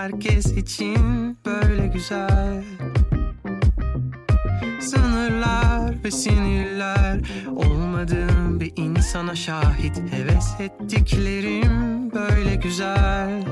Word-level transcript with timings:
herkes 0.00 0.46
için 0.46 1.38
böyle 1.46 1.86
güzel. 1.86 2.64
Sınırlar 4.80 6.04
ve 6.04 6.10
sinirler. 6.10 7.20
Olmadığım 7.56 8.60
bir 8.60 8.72
insana 8.76 9.34
şahit. 9.34 9.96
Heves 10.12 10.60
ettiklerim 10.60 12.10
böyle 12.14 12.54
güzel 12.54 13.42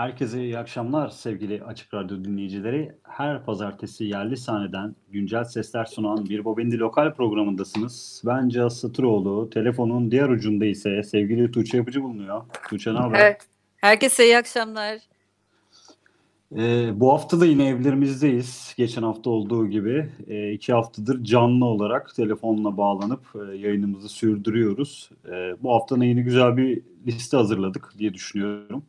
Herkese 0.00 0.44
iyi 0.44 0.58
akşamlar 0.58 1.08
sevgili 1.08 1.64
Açık 1.64 1.94
Radyo 1.94 2.24
dinleyicileri. 2.24 2.92
Her 3.02 3.44
pazartesi 3.44 4.04
yerli 4.04 4.36
sahneden 4.36 4.96
güncel 5.08 5.44
sesler 5.44 5.84
sunan 5.84 6.28
Bir 6.28 6.44
Bobendi 6.44 6.78
Lokal 6.78 7.14
programındasınız. 7.14 8.22
Ben 8.26 8.48
Cihaz 8.48 8.80
Satıroğlu. 8.80 9.50
Telefonun 9.50 10.10
diğer 10.10 10.28
ucunda 10.28 10.64
ise 10.64 11.02
sevgili 11.02 11.50
Tuğçe 11.50 11.76
Yapıcı 11.76 12.02
bulunuyor. 12.02 12.42
Tuğçe 12.68 12.94
ne 12.94 12.98
haber? 12.98 13.20
Evet. 13.20 13.40
Herkese 13.76 14.24
iyi 14.24 14.38
akşamlar. 14.38 14.98
Ee, 16.56 16.90
bu 17.00 17.12
hafta 17.12 17.40
da 17.40 17.46
yine 17.46 17.68
evlerimizdeyiz. 17.68 18.74
Geçen 18.76 19.02
hafta 19.02 19.30
olduğu 19.30 19.66
gibi 19.66 20.10
e, 20.28 20.52
iki 20.52 20.72
haftadır 20.72 21.24
canlı 21.24 21.64
olarak 21.64 22.14
telefonla 22.14 22.76
bağlanıp 22.76 23.22
e, 23.34 23.56
yayınımızı 23.56 24.08
sürdürüyoruz. 24.08 25.10
E, 25.28 25.62
bu 25.62 25.74
hafta 25.74 26.00
da 26.00 26.04
yine 26.04 26.20
güzel 26.22 26.56
bir 26.56 26.82
liste 27.06 27.36
hazırladık 27.36 27.92
diye 27.98 28.14
düşünüyorum. 28.14 28.84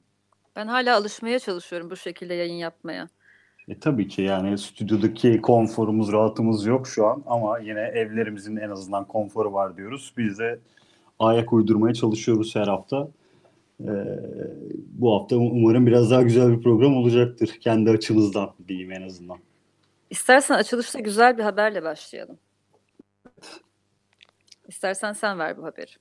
Ben 0.56 0.68
hala 0.68 0.98
alışmaya 0.98 1.40
çalışıyorum 1.40 1.90
bu 1.90 1.96
şekilde 1.96 2.34
yayın 2.34 2.54
yapmaya. 2.54 3.08
E, 3.68 3.80
tabii 3.80 4.08
ki 4.08 4.22
yani 4.22 4.58
stüdyodaki 4.58 5.42
konforumuz, 5.42 6.12
rahatımız 6.12 6.66
yok 6.66 6.88
şu 6.88 7.08
an 7.08 7.24
ama 7.26 7.60
yine 7.60 7.80
evlerimizin 7.82 8.56
en 8.56 8.70
azından 8.70 9.06
konforu 9.06 9.54
var 9.54 9.78
diyoruz. 9.78 10.14
Biz 10.18 10.40
de 10.40 10.60
ayak 11.20 11.54
uydurmaya 11.54 11.94
çalışıyoruz 11.94 12.56
her 12.56 12.68
hafta. 12.68 13.08
E, 13.80 13.92
bu 14.92 15.16
hafta 15.16 15.36
umarım 15.36 15.86
biraz 15.86 16.12
daha 16.12 16.22
güzel 16.22 16.58
bir 16.58 16.64
program 16.64 16.98
olacaktır 16.98 17.48
kendi 17.62 17.90
açımızdan 17.90 18.54
diyeyim 18.68 18.92
en 18.92 19.02
azından. 19.02 19.38
İstersen 20.10 20.56
açılışta 20.56 21.00
güzel 21.00 21.38
bir 21.38 21.44
haberle 21.44 21.84
başlayalım. 21.84 22.38
İstersen 24.68 25.14
sen 25.14 25.40
ver 25.40 25.58
bu 25.58 25.64
haberi. 25.64 25.92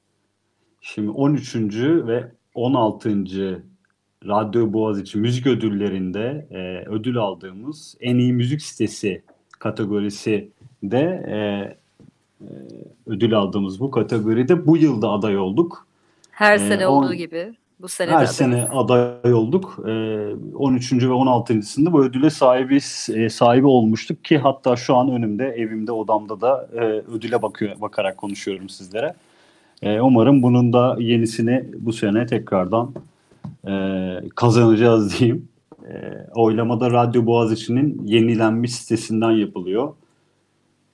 Şimdi 0.81 1.11
13. 1.11 1.57
ve 1.85 2.33
16. 2.55 3.25
Radyo 4.29 4.73
Boğaziçi 4.73 5.19
Müzik 5.19 5.47
Ödülleri'nde 5.47 6.47
e, 6.51 6.89
ödül 6.89 7.17
aldığımız 7.19 7.97
en 8.01 8.17
iyi 8.19 8.33
müzik 8.33 8.63
sitesi 8.63 9.23
kategorisi 9.59 10.49
de 10.83 10.99
e, 11.29 11.37
e, 12.45 12.47
ödül 13.07 13.35
aldığımız 13.35 13.81
bu 13.81 13.91
kategoride 13.91 14.67
bu 14.67 14.77
yılda 14.77 15.11
aday 15.11 15.39
olduk. 15.39 15.87
Her 16.31 16.55
Ee, 16.55 16.59
sene 16.59 16.87
on- 16.87 17.03
olduğu 17.05 17.15
gibi 17.15 17.55
bu 17.81 17.89
sene 17.89 18.09
de 18.11 18.15
Her 18.15 18.27
sene 18.27 18.65
aday 18.65 19.35
olduk. 19.35 19.79
E, 19.87 19.91
13. 20.55 20.93
ve 21.09 21.13
16.sında 21.13 21.93
bu 21.93 22.05
ödüle 22.05 22.31
sahibi 22.31 22.77
e, 23.15 23.29
sahibi 23.29 23.67
olmuştuk 23.67 24.25
ki 24.25 24.39
hatta 24.39 24.77
şu 24.77 24.97
an 24.97 25.11
önümde 25.11 25.45
evimde 25.47 25.93
odamda 25.93 26.41
da 26.41 26.69
e, 26.75 26.81
ödüle 27.17 27.43
bakıyor 27.43 27.81
bakarak 27.81 28.17
konuşuyorum 28.17 28.69
sizlere. 28.69 29.15
E, 29.83 30.01
umarım 30.01 30.43
bunun 30.43 30.73
da 30.73 30.97
yenisini 30.99 31.65
bu 31.79 31.93
sene 31.93 32.27
tekrardan 32.27 32.95
e, 33.69 33.73
kazanacağız 34.37 35.19
diyeyim. 35.19 35.49
E, 35.89 36.27
oylamada 36.35 36.91
Radyo 36.91 37.27
Boğaziçi'nin 37.27 38.07
yenilenmiş 38.07 38.75
sitesinden 38.75 39.31
yapılıyor. 39.31 39.95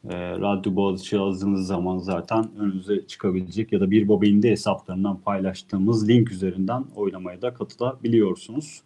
E, 0.09 0.31
Radyo 0.31 0.77
Boğaziçi 0.77 1.17
yazdığınız 1.17 1.67
zaman 1.67 1.99
zaten 1.99 2.45
önünüze 2.59 3.07
çıkabilecek 3.07 3.73
ya 3.73 3.81
da 3.81 3.91
bir 3.91 4.09
bobinde 4.09 4.51
hesaplarından 4.51 5.17
paylaştığımız 5.17 6.09
link 6.09 6.33
üzerinden 6.33 6.85
oylamaya 6.97 7.43
da 7.43 7.55
katılabiliyorsunuz. 7.55 8.83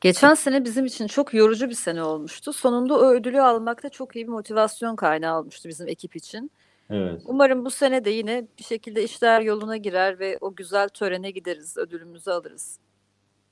Geçen 0.00 0.34
sene 0.34 0.64
bizim 0.64 0.84
için 0.86 1.06
çok 1.06 1.34
yorucu 1.34 1.68
bir 1.68 1.74
sene 1.74 2.02
olmuştu. 2.02 2.52
Sonunda 2.52 2.98
o 2.98 3.10
ödülü 3.10 3.40
almakta 3.40 3.88
çok 3.88 4.16
iyi 4.16 4.26
bir 4.26 4.32
motivasyon 4.32 4.96
kaynağı 4.96 5.38
olmuştu 5.38 5.68
bizim 5.68 5.88
ekip 5.88 6.16
için. 6.16 6.50
Evet. 6.92 7.22
Umarım 7.26 7.64
bu 7.64 7.70
sene 7.70 8.04
de 8.04 8.10
yine 8.10 8.46
bir 8.58 8.64
şekilde 8.64 9.04
işler 9.04 9.40
yoluna 9.40 9.76
girer 9.76 10.18
ve 10.18 10.38
o 10.40 10.54
güzel 10.54 10.88
törene 10.88 11.30
gideriz, 11.30 11.76
ödülümüzü 11.76 12.30
alırız. 12.30 12.78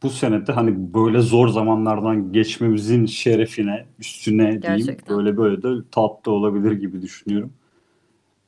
Bu 0.03 0.11
senede 0.11 0.53
hani 0.53 0.95
böyle 0.95 1.21
zor 1.21 1.49
zamanlardan 1.49 2.33
geçmemizin 2.33 3.07
şerefine, 3.07 3.87
üstüne 3.99 4.63
diyeyim. 4.63 4.87
Gerçekten. 4.87 5.17
Böyle 5.17 5.37
böyle 5.37 5.63
de 5.63 5.69
tatlı 5.91 6.33
olabilir 6.33 6.73
gibi 6.73 7.03
düşünüyorum. 7.03 7.53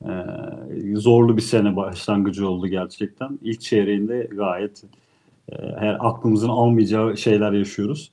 Ee, 0.05 0.97
zorlu 0.97 1.37
bir 1.37 1.43
sene 1.43 1.77
başlangıcı 1.77 2.49
oldu 2.49 2.67
gerçekten. 2.67 3.39
İlk 3.43 3.61
çeyreğinde 3.61 4.29
gayet 4.33 4.85
e, 5.53 5.56
her 5.79 5.97
aklımızın 6.00 6.49
almayacağı 6.49 7.17
şeyler 7.17 7.53
yaşıyoruz. 7.53 8.12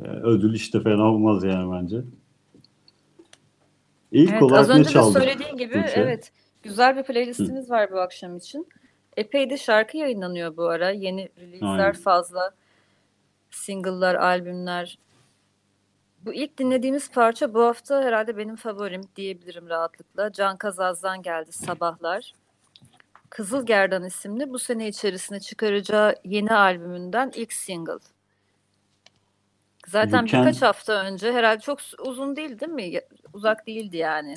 Ee, 0.00 0.08
ödül 0.08 0.54
işte 0.54 0.80
fena 0.80 1.12
olmaz 1.12 1.44
yani 1.44 1.72
bence. 1.72 2.02
İlk 4.16 4.30
Evet, 4.32 4.42
olarak 4.42 4.60
az 4.60 4.68
ne 4.68 4.74
önce 4.74 4.88
de 4.88 4.92
çaldık? 4.92 5.12
söylediğin 5.22 5.56
gibi 5.56 5.72
Tuğçe? 5.72 6.00
evet 6.00 6.32
güzel 6.62 6.96
bir 6.96 7.02
playlistimiz 7.02 7.70
var 7.70 7.92
bu 7.92 8.00
akşam 8.00 8.36
için. 8.36 8.68
Epey 9.16 9.50
de 9.50 9.56
şarkı 9.56 9.96
yayınlanıyor 9.96 10.56
bu 10.56 10.64
ara. 10.68 10.90
Yeni 10.90 11.28
release'ler 11.40 11.68
Aynen. 11.84 11.92
fazla. 11.92 12.54
Single'lar, 13.50 14.14
albümler. 14.14 14.98
Bu 16.24 16.34
ilk 16.34 16.58
dinlediğimiz 16.58 17.10
parça 17.10 17.54
bu 17.54 17.62
hafta 17.62 18.02
herhalde 18.02 18.36
benim 18.36 18.56
favorim 18.56 19.00
diyebilirim 19.16 19.68
rahatlıkla. 19.68 20.32
Can 20.32 20.56
Kazaz'dan 20.56 21.22
geldi 21.22 21.52
Sabahlar. 21.52 22.32
Kızıl 23.30 23.66
Gerdan 23.66 24.04
isimli 24.04 24.50
bu 24.50 24.58
sene 24.58 24.88
içerisinde 24.88 25.40
çıkaracağı 25.40 26.14
yeni 26.24 26.54
albümünden 26.54 27.32
ilk 27.34 27.52
single. 27.52 27.98
Zaten 29.86 30.24
Gülken- 30.26 30.40
birkaç 30.46 30.62
hafta 30.62 30.92
önce 31.04 31.32
herhalde 31.32 31.60
çok 31.60 31.78
uzun 32.06 32.36
değil 32.36 32.60
değil 32.60 32.72
mi? 32.72 33.00
Uzak 33.32 33.66
değildi 33.66 33.96
yani. 33.96 34.34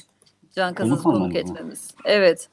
Can 0.55 0.73
Kazaz'ı 0.73 1.03
Konuk 1.03 1.31
mı? 1.31 1.37
etmemiz. 1.37 1.93
Evet. 2.05 2.49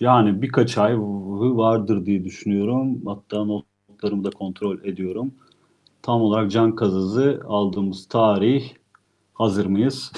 Yani 0.00 0.42
birkaç 0.42 0.78
ay 0.78 0.94
vardır 0.98 2.06
diye 2.06 2.24
düşünüyorum. 2.24 3.02
Hatta 3.06 3.44
notlarımı 3.44 4.24
da 4.24 4.30
kontrol 4.30 4.78
ediyorum. 4.84 5.34
Tam 6.02 6.22
olarak 6.22 6.50
Can 6.50 6.74
Kazaz'ı 6.74 7.40
aldığımız 7.48 8.06
tarih 8.08 8.72
hazır 9.34 9.66
mıyız? 9.66 10.12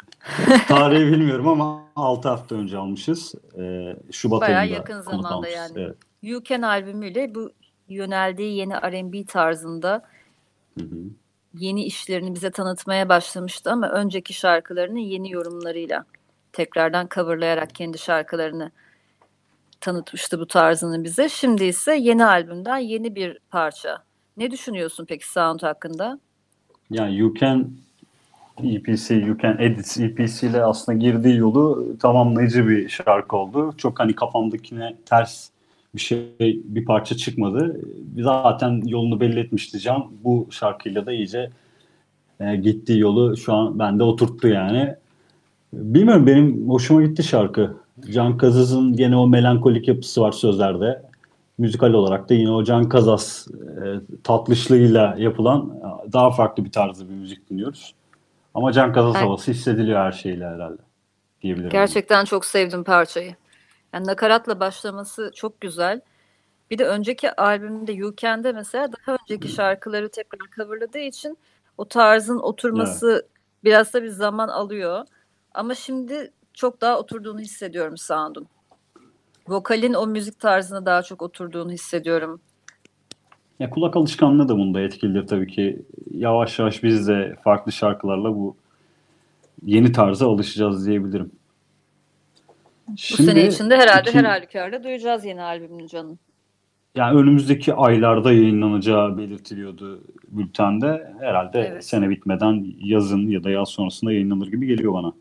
Tarihi 0.68 1.06
bilmiyorum 1.12 1.48
ama 1.48 1.82
6 1.96 2.28
hafta 2.28 2.54
önce 2.54 2.78
almışız. 2.78 3.34
Ee, 3.58 3.96
Şubat 4.12 4.40
Bayağı 4.40 4.60
ayında 4.60 4.74
yakın 4.76 5.00
zamanda 5.00 5.28
almışız. 5.28 5.56
yani. 5.56 5.72
Evet. 5.76 5.96
You 6.22 6.42
Can 6.44 6.62
albümüyle 6.62 7.34
bu 7.34 7.50
yöneldiği 7.88 8.56
yeni 8.56 8.72
R&B 8.74 9.24
tarzında 9.24 10.02
Hı 10.78 10.84
hı. 10.84 10.98
yeni 11.54 11.84
işlerini 11.84 12.34
bize 12.34 12.50
tanıtmaya 12.50 13.08
başlamıştı 13.08 13.70
ama 13.70 13.90
önceki 13.90 14.34
şarkılarını 14.34 15.00
yeni 15.00 15.32
yorumlarıyla 15.32 16.04
tekrardan 16.52 17.08
coverlayarak 17.14 17.74
kendi 17.74 17.98
şarkılarını 17.98 18.70
tanıtmıştı 19.80 20.40
bu 20.40 20.46
tarzını 20.46 21.04
bize. 21.04 21.28
Şimdi 21.28 21.64
ise 21.64 21.94
yeni 21.94 22.24
albümden 22.24 22.78
yeni 22.78 23.14
bir 23.14 23.38
parça. 23.50 24.04
Ne 24.36 24.50
düşünüyorsun 24.50 25.04
peki 25.08 25.30
sound 25.30 25.62
hakkında? 25.62 26.18
Yani 26.90 27.18
You 27.18 27.34
Can 27.34 27.70
EPC, 28.64 29.14
You 29.14 29.38
Can 29.38 29.58
Edit 29.58 29.98
EPC 30.00 30.46
ile 30.46 30.64
aslında 30.64 30.98
girdiği 30.98 31.36
yolu 31.36 31.96
tamamlayıcı 31.98 32.68
bir 32.68 32.88
şarkı 32.88 33.36
oldu. 33.36 33.74
Çok 33.76 34.00
hani 34.00 34.14
kafamdakine 34.14 34.96
ters 35.06 35.48
bir 35.94 36.00
şey, 36.00 36.32
bir 36.64 36.84
parça 36.84 37.16
çıkmadı. 37.16 37.80
Zaten 38.18 38.82
yolunu 38.86 39.20
belli 39.20 39.40
etmişti 39.40 39.80
Can. 39.80 40.12
Bu 40.24 40.48
şarkıyla 40.50 41.06
da 41.06 41.12
iyice 41.12 41.50
e, 42.40 42.56
gittiği 42.56 42.98
yolu 42.98 43.36
şu 43.36 43.52
an 43.54 43.78
bende 43.78 44.02
oturttu 44.02 44.48
yani. 44.48 44.94
Bilmiyorum 45.72 46.26
benim 46.26 46.68
hoşuma 46.68 47.02
gitti 47.02 47.22
şarkı. 47.22 47.76
Can 48.10 48.36
Kazaz'ın 48.36 48.96
gene 48.96 49.16
o 49.16 49.26
melankolik 49.28 49.88
yapısı 49.88 50.20
var 50.20 50.32
sözlerde. 50.32 51.02
Müzikal 51.58 51.92
olarak 51.92 52.28
da 52.28 52.34
yine 52.34 52.50
o 52.50 52.64
Can 52.64 52.88
Kazaz 52.88 53.48
e, 53.54 53.84
tatlışlığıyla 54.24 55.14
yapılan 55.18 55.70
e, 56.08 56.12
daha 56.12 56.30
farklı 56.30 56.64
bir 56.64 56.70
tarzda 56.72 57.08
bir 57.08 57.14
müzik 57.14 57.50
dinliyoruz. 57.50 57.94
Ama 58.54 58.72
Can 58.72 58.92
Kazaz 58.92 59.14
Evet. 59.16 59.26
havası 59.26 59.50
hissediliyor 59.50 59.98
her 59.98 60.12
şeyle 60.12 60.46
herhalde 60.46 60.82
diyebilirim. 61.42 61.70
Gerçekten 61.70 62.24
çok 62.24 62.44
sevdim 62.44 62.84
parçayı. 62.84 63.34
Yani 63.92 64.06
nakaratla 64.06 64.60
başlaması 64.60 65.30
çok 65.34 65.60
güzel. 65.60 66.00
Bir 66.70 66.78
de 66.78 66.84
önceki 66.84 67.32
albümde 67.32 67.92
You 67.92 68.16
Can'de 68.16 68.52
mesela 68.52 68.88
daha 68.92 69.16
önceki 69.22 69.48
şarkıları 69.48 70.08
tekrar 70.08 70.48
coverladığı 70.56 70.98
için 70.98 71.38
o 71.78 71.88
tarzın 71.88 72.38
oturması 72.38 73.28
biraz 73.64 73.94
da 73.94 74.02
bir 74.02 74.08
zaman 74.08 74.48
alıyor. 74.48 75.06
Ama 75.54 75.74
şimdi 75.74 76.32
çok 76.54 76.80
daha 76.80 76.98
oturduğunu 76.98 77.40
hissediyorum 77.40 77.96
sound'un. 77.96 78.46
Vokalin 79.48 79.94
o 79.94 80.06
müzik 80.06 80.40
tarzına 80.40 80.86
daha 80.86 81.02
çok 81.02 81.22
oturduğunu 81.22 81.72
hissediyorum. 81.72 82.40
Ya 83.58 83.70
kulak 83.70 83.96
alışkanlığı 83.96 84.48
da 84.48 84.56
bunda 84.56 84.80
etkilidir 84.80 85.26
tabii 85.26 85.46
ki. 85.46 85.82
Yavaş 86.10 86.58
yavaş 86.58 86.82
biz 86.82 87.08
de 87.08 87.36
farklı 87.44 87.72
şarkılarla 87.72 88.34
bu 88.34 88.56
yeni 89.64 89.92
tarza 89.92 90.28
alışacağız 90.28 90.86
diyebilirim. 90.86 91.32
Bu 92.92 93.22
sene 93.22 93.46
içinde 93.46 93.76
herhalde 93.76 94.10
iki- 94.10 94.18
her 94.18 94.24
halükarda 94.24 94.84
duyacağız 94.84 95.24
yeni 95.24 95.42
albümünü 95.42 95.88
canım. 95.88 96.18
Yani 96.96 97.18
önümüzdeki 97.18 97.74
aylarda 97.74 98.32
yayınlanacağı 98.32 99.18
belirtiliyordu 99.18 100.04
bültende. 100.28 101.12
Herhalde 101.20 101.60
Evet. 101.60 101.84
sene 101.84 102.10
bitmeden 102.10 102.66
yazın 102.78 103.26
ya 103.28 103.44
da 103.44 103.50
yaz 103.50 103.68
sonrasında 103.68 104.12
yayınlanır 104.12 104.46
gibi 104.46 104.66
geliyor 104.66 104.92
bana. 104.92 105.12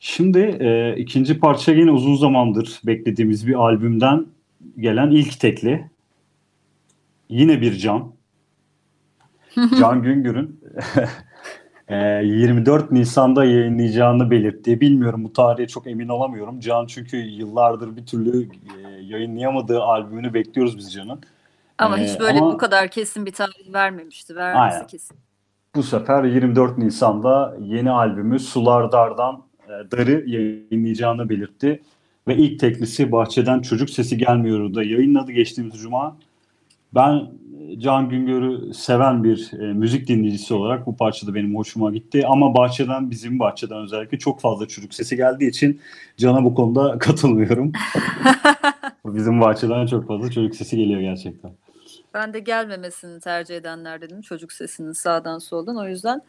Şimdi 0.00 0.38
e, 0.38 0.94
ikinci 0.96 1.38
parça 1.40 1.72
yine 1.72 1.90
uzun 1.90 2.14
zamandır 2.14 2.80
beklediğimiz 2.86 3.46
bir 3.46 3.54
albümden 3.54 4.26
gelen 4.78 5.10
ilk 5.10 5.40
tekli. 5.40 5.90
Yine 7.28 7.60
bir 7.60 7.76
Can. 7.78 8.12
Can 9.80 10.02
Güngör'ün 10.02 10.60
24 11.94 12.90
Nisan'da 12.92 13.44
yayınlayacağını 13.44 14.30
belirtti. 14.30 14.80
Bilmiyorum 14.80 15.24
bu 15.24 15.32
tarihe 15.32 15.66
çok 15.68 15.86
emin 15.86 16.08
olamıyorum. 16.08 16.60
Can 16.60 16.86
çünkü 16.86 17.16
yıllardır 17.16 17.96
bir 17.96 18.06
türlü 18.06 18.42
e, 18.42 18.48
yayınlayamadığı 19.02 19.80
albümünü 19.82 20.34
bekliyoruz 20.34 20.78
biz 20.78 20.92
Can'ın. 20.92 21.20
Ama 21.78 21.98
Ee, 21.98 22.04
hiç 22.04 22.20
böyle 22.20 22.38
ama- 22.38 22.52
bu 22.52 22.56
kadar 22.58 22.88
kesin 22.88 23.26
bir 23.26 23.32
tarih 23.32 23.72
vermemişti. 23.72 24.36
Vermesi 24.36 24.74
Aynen. 24.74 24.86
kesin. 24.86 25.16
Bu 25.74 25.82
sefer 25.82 26.24
24 26.24 26.78
Nisan'da 26.78 27.56
yeni 27.60 27.90
albümü 27.90 28.38
Sular 28.38 28.92
Dar'dan 28.92 29.42
e, 29.68 29.90
Dar'ı 29.90 30.24
yayınlayacağını 30.26 31.28
belirtti. 31.28 31.82
Ve 32.28 32.36
ilk 32.36 32.60
teklisi 32.60 33.12
Bahçeden 33.12 33.60
Çocuk 33.60 33.90
Sesi 33.90 34.18
Gelmiyor'u 34.18 34.74
da 34.74 34.82
yayınladı 34.82 35.32
geçtiğimiz 35.32 35.74
Cuma. 35.74 36.16
Ben 36.94 37.26
Can 37.78 38.08
Güngör'ü 38.08 38.74
seven 38.74 39.24
bir 39.24 39.52
e, 39.60 39.72
müzik 39.72 40.08
dinleyicisi 40.08 40.54
olarak 40.54 40.86
bu 40.86 40.96
parça 40.96 41.26
da 41.26 41.34
benim 41.34 41.56
hoşuma 41.56 41.90
gitti. 41.90 42.26
Ama 42.26 42.54
Bahçeden 42.54 43.10
bizim 43.10 43.38
Bahçeden 43.38 43.78
özellikle 43.78 44.18
çok 44.18 44.40
fazla 44.40 44.68
çocuk 44.68 44.94
sesi 44.94 45.16
geldiği 45.16 45.48
için 45.48 45.80
Can'a 46.16 46.44
bu 46.44 46.54
konuda 46.54 46.98
katılmıyorum. 46.98 47.72
bizim 49.04 49.40
Bahçeden 49.40 49.86
çok 49.86 50.06
fazla 50.06 50.30
çocuk 50.30 50.54
sesi 50.56 50.76
geliyor 50.76 51.00
gerçekten. 51.00 51.50
Ben 52.14 52.34
de 52.34 52.40
gelmemesini 52.40 53.20
tercih 53.20 53.56
edenlerdenim 53.56 54.20
çocuk 54.20 54.52
sesinin 54.52 54.92
sağdan 54.92 55.38
soldan. 55.38 55.76
O 55.76 55.88
yüzden 55.88 56.22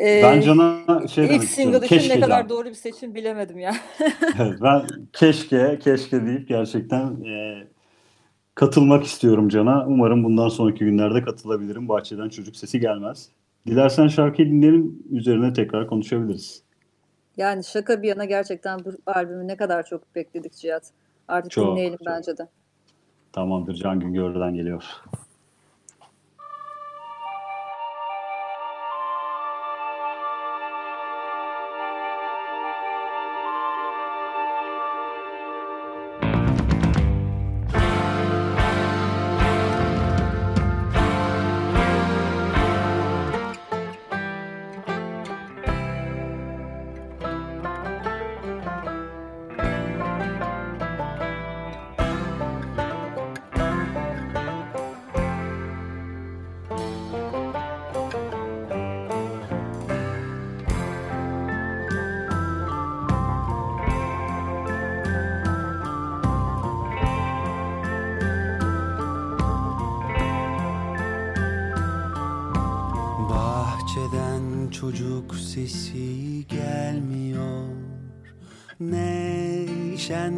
e, 0.00 0.20
Ben 0.22 0.40
Can'a 0.40 1.08
şey 1.08 1.24
ilk 1.24 1.30
demek 1.32 1.42
istiyorum. 1.42 1.76
için 1.84 1.88
Keşke 1.88 2.16
ne 2.16 2.20
kadar 2.20 2.40
Can. 2.40 2.48
doğru 2.48 2.68
bir 2.68 2.74
seçim 2.74 3.14
bilemedim 3.14 3.58
ya. 3.58 3.74
Evet, 4.40 4.58
ben 4.62 4.82
keşke 5.12 5.78
keşke 5.82 6.26
deyip 6.26 6.48
gerçekten 6.48 7.06
e, 7.24 7.64
katılmak 8.56 9.04
istiyorum 9.04 9.48
Can'a. 9.48 9.86
Umarım 9.86 10.24
bundan 10.24 10.48
sonraki 10.48 10.84
günlerde 10.84 11.22
katılabilirim. 11.22 11.88
Bahçeden 11.88 12.28
çocuk 12.28 12.56
sesi 12.56 12.80
gelmez 12.80 13.28
Dilersen 13.66 14.08
şarkıyı 14.08 14.48
dinleyelim, 14.48 15.02
üzerine 15.10 15.52
tekrar 15.52 15.86
konuşabiliriz. 15.86 16.62
Yani 17.36 17.64
şaka 17.64 18.02
bir 18.02 18.08
yana 18.08 18.24
gerçekten 18.24 18.78
bu 18.84 18.90
albümü 19.06 19.48
ne 19.48 19.56
kadar 19.56 19.86
çok 19.86 20.14
bekledik 20.14 20.52
Cihat. 20.52 20.90
Artık 21.28 21.50
çok, 21.50 21.66
dinleyelim 21.66 21.98
çok. 21.98 22.06
bence 22.06 22.38
de. 22.38 22.48
Tamamdır, 23.32 23.74
Can 23.74 24.00
Güngör'den 24.00 24.54
geliyor. 24.54 24.84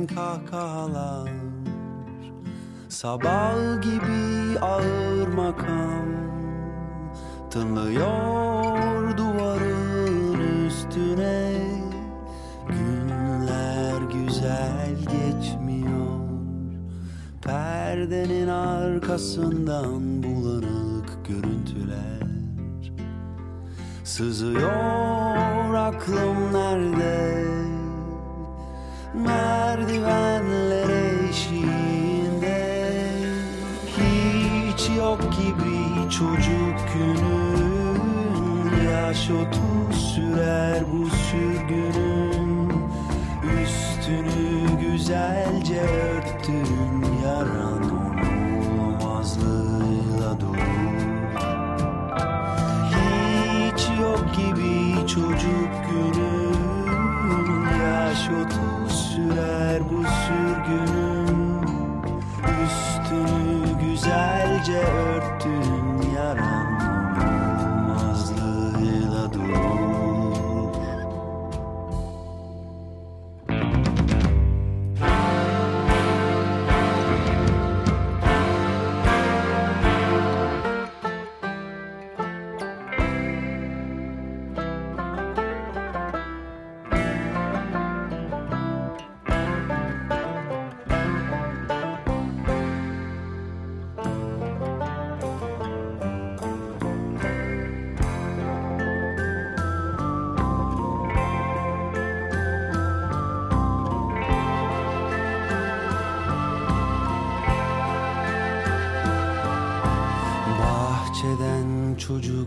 Kahkahalar? 0.06 1.30
Sabah 2.88 3.82
gibi 3.82 4.58
ağır 4.60 5.28
makam. 5.28 6.06
Tınlıyor 7.50 9.16
duvarın 9.16 10.66
üstüne. 10.66 11.52
Günler 12.68 14.02
güzel 14.02 14.94
geçmiyor. 14.98 16.20
Perdenin 17.42 18.48
arkasından 18.48 20.22
bulanık 20.22 20.77
Sızıyor 24.18 25.74
aklım 25.74 26.52
nerede? 26.52 27.44
Merdivenler 29.14 30.88
eşiğinde. 31.28 32.92
Hiç 33.86 34.90
yok 34.98 35.20
gibi 35.20 36.10
çocuk 36.10 36.78
günün. 36.94 38.00
Yaş 38.90 39.30
otuz 39.30 40.14
sürer 40.14 40.82
bu 40.92 41.06
sürgünün. 41.10 42.72
Üstünü 43.62 44.80
güzelce 44.80 45.86
gibi 55.08 55.14
çocuk 55.14 55.77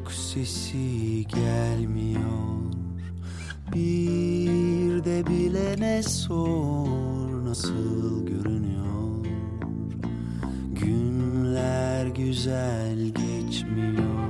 çocuk 0.01 0.12
sesi 0.12 1.27
gelmiyor. 1.27 2.22
Bir 3.74 5.05
de 5.05 5.27
bilene 5.27 6.03
sor 6.03 7.46
nasıl 7.46 8.25
görünüyor? 8.25 9.25
Günler 10.74 12.05
güzel 12.05 12.98
geçmiyor. 12.98 14.29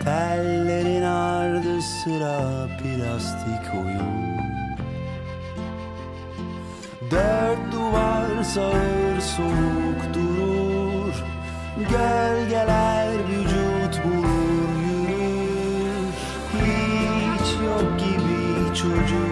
Tellerin 0.00 1.02
ardı 1.02 1.82
sıra 1.82 2.68
plastik 2.78 3.74
oyun. 3.74 4.30
Dört 7.10 7.72
duvar 7.72 8.42
sağır 8.44 9.20
soğuk 9.20 10.14
durur. 10.14 11.24
Gölgeler 11.76 12.29
gibi 18.82 19.29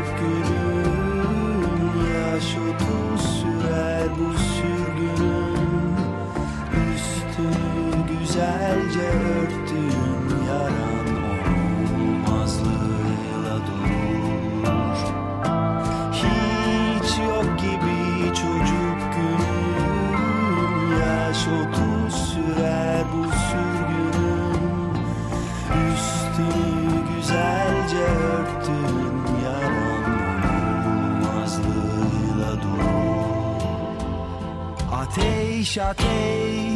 Sade. 35.68 36.67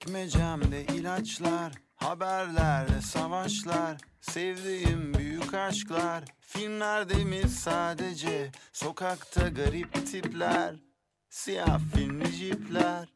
Çekmecemde 0.00 0.84
ilaçlar, 0.84 1.72
haberler 1.96 2.86
ve 2.96 3.00
savaşlar. 3.00 3.96
Sevdiğim 4.20 5.14
büyük 5.14 5.54
aşklar, 5.54 6.24
filmlerde 6.40 7.24
mi 7.24 7.48
sadece? 7.48 8.50
Sokakta 8.72 9.48
garip 9.48 10.06
tipler, 10.06 10.74
siyah 11.30 11.80
filmli 11.94 12.32
jipler. 12.32 13.08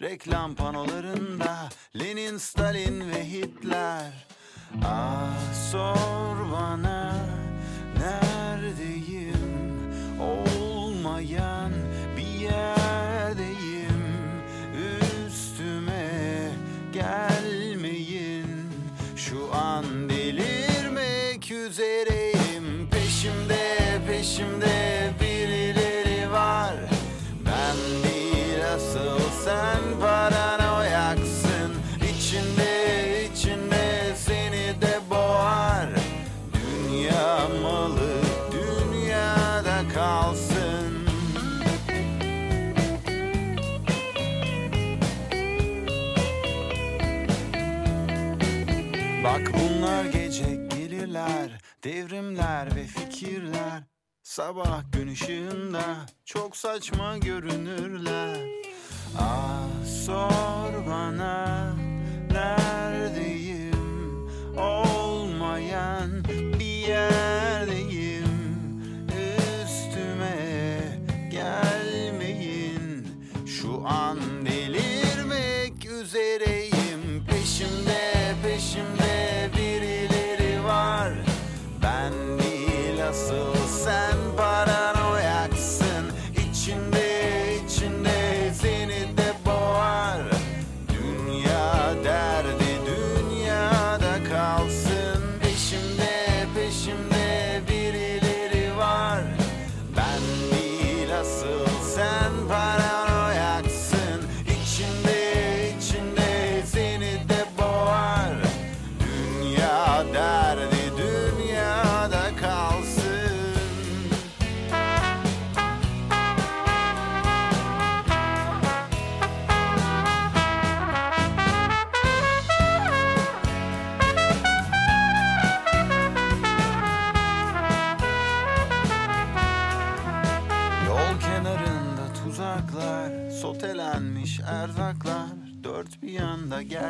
Reklam 0.00 0.54
panolarında 0.54 1.68
Lenin, 1.98 2.38
Stalin 2.38 3.10
ve 3.10 3.30
Hitler. 3.30 4.26
Ah 4.84 5.54
sor 5.70 6.52
bana 6.52 7.14
neredeyim? 7.98 9.38
Olmayan 10.20 11.57
Peşimde 23.18 24.00
peşimde 24.06 25.10
birileri 25.20 26.32
var. 26.32 26.74
Ben 27.46 27.76
değil 28.04 28.72
asıl 28.74 29.18
sen 29.44 30.00
paranoyaksın 30.00 31.72
İçinde 32.10 33.24
içinde 33.32 34.14
seni 34.16 34.82
de 34.82 35.00
boğar. 35.10 35.88
Dünya 36.54 37.48
malı 37.62 38.20
dünyada 38.52 39.88
kalsın. 39.94 41.08
Bak 49.24 49.52
bunlar 49.54 50.04
gece 50.04 50.54
gelirler 50.70 51.57
Devrimler 51.84 52.76
ve 52.76 52.84
fikirler 52.84 53.82
Sabah 54.22 54.82
gün 54.92 55.08
ışığında 55.08 55.82
Çok 56.24 56.56
saçma 56.56 57.18
görünürler. 57.18 58.38
Ah 59.18 59.68
sor 60.04 60.86
bana 60.86 61.74
Neredeyim? 62.30 64.28
Olmayan 64.56 64.87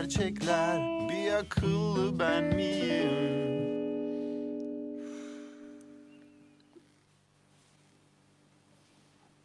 gerçekler, 0.03 0.81
bir 1.09 1.33
akıllı 1.33 2.19
ben 2.19 2.57
miyim? 2.57 3.29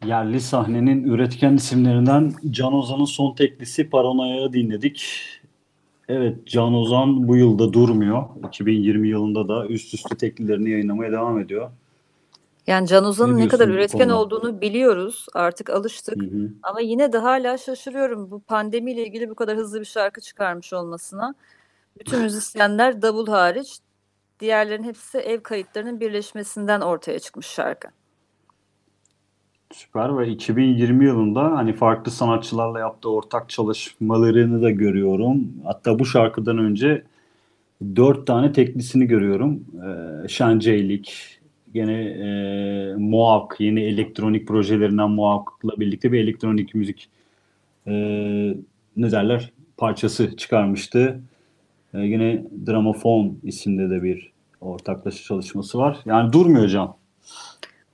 Yerli 0.06 0.40
sahnenin 0.40 1.04
üretken 1.04 1.54
isimlerinden 1.54 2.32
Can 2.50 2.74
Ozan'ın 2.74 3.04
son 3.04 3.34
teklisi 3.34 3.90
Paranoya'yı 3.90 4.52
dinledik. 4.52 5.06
Evet 6.08 6.46
Can 6.46 6.74
Ozan 6.74 7.28
bu 7.28 7.36
yılda 7.36 7.72
durmuyor. 7.72 8.24
2020 8.48 9.08
yılında 9.08 9.48
da 9.48 9.66
üst 9.66 9.94
üste 9.94 10.16
teklilerini 10.16 10.70
yayınlamaya 10.70 11.12
devam 11.12 11.40
ediyor. 11.40 11.70
Yani 12.66 12.88
Can 12.88 13.04
Ozan'ın 13.04 13.36
Ne 13.36 13.44
ne 13.44 13.48
kadar 13.48 13.68
üretken 13.68 13.98
konuda? 13.98 14.18
olduğunu 14.18 14.60
biliyoruz. 14.60 15.26
Artık 15.34 15.70
alıştık. 15.70 16.22
Hı 16.22 16.26
hı. 16.26 16.50
Ama 16.62 16.80
yine 16.80 17.12
de 17.12 17.18
hala 17.18 17.58
şaşırıyorum 17.58 18.30
bu 18.30 18.40
pandemiyle 18.40 19.06
ilgili 19.06 19.30
bu 19.30 19.34
kadar 19.34 19.56
hızlı 19.56 19.80
bir 19.80 19.84
şarkı 19.84 20.20
çıkarmış 20.20 20.72
olmasına. 20.72 21.34
Bütün 22.00 22.20
müzisyenler 22.22 23.02
davul 23.02 23.26
hariç 23.26 23.78
diğerlerinin 24.40 24.88
hepsi 24.88 25.18
ev 25.18 25.40
kayıtlarının 25.40 26.00
birleşmesinden 26.00 26.80
ortaya 26.80 27.18
çıkmış 27.18 27.46
şarkı. 27.46 27.88
Süper 29.72 30.18
ve 30.18 30.28
2020 30.28 31.04
yılında 31.04 31.42
hani 31.42 31.72
farklı 31.72 32.10
sanatçılarla 32.12 32.78
yaptığı 32.80 33.10
ortak 33.10 33.48
çalışmalarını 33.50 34.62
da 34.62 34.70
görüyorum. 34.70 35.48
Hatta 35.64 35.98
bu 35.98 36.04
şarkıdan 36.04 36.58
önce 36.58 37.04
dört 37.96 38.26
tane 38.26 38.52
teklisini 38.52 39.06
görüyorum. 39.06 39.64
Ee, 40.24 40.28
Şenceylik, 40.28 41.33
gene 41.74 42.02
e, 42.02 42.28
Moak, 42.96 43.56
yeni 43.60 43.82
elektronik 43.82 44.48
projelerinden 44.48 45.10
Moak'la 45.10 45.80
birlikte 45.80 46.12
bir 46.12 46.20
elektronik 46.20 46.74
müzik 46.74 47.08
e, 47.86 47.92
ne 48.96 49.10
derler 49.10 49.52
parçası 49.76 50.36
çıkarmıştı. 50.36 51.20
E, 51.94 51.98
yine 51.98 52.44
Dramofon 52.66 53.38
isimde 53.42 53.90
de 53.90 54.02
bir 54.02 54.32
ortaklaşa 54.60 55.24
çalışması 55.24 55.78
var. 55.78 55.98
Yani 56.04 56.32
durmuyor 56.32 56.68
Can. 56.68 56.96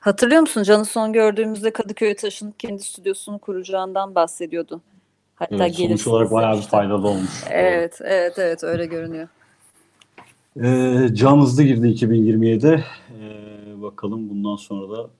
Hatırlıyor 0.00 0.40
musun? 0.40 0.62
Can'ı 0.62 0.84
son 0.84 1.12
gördüğümüzde 1.12 1.70
Kadıköy'e 1.70 2.16
taşınıp 2.16 2.60
kendi 2.60 2.82
stüdyosunu 2.82 3.38
kuracağından 3.38 4.14
bahsediyordu. 4.14 4.80
Hatta 5.34 5.56
Evet, 5.66 5.76
sonuç 5.76 6.06
olarak 6.06 6.32
bayağı 6.32 6.56
bir 6.56 6.62
faydalı 6.62 7.08
olmuş. 7.08 7.30
Evet, 7.50 7.98
evet, 8.04 8.38
evet 8.38 8.64
öyle 8.64 8.86
görünüyor. 8.86 9.28
Ee, 10.62 11.14
Can 11.14 11.38
hızlı 11.38 11.62
girdi 11.62 11.86
2027'de. 11.86 12.84
Bakalım 13.82 14.30
bundan 14.30 14.56
sonra 14.56 14.96
da 14.96 15.10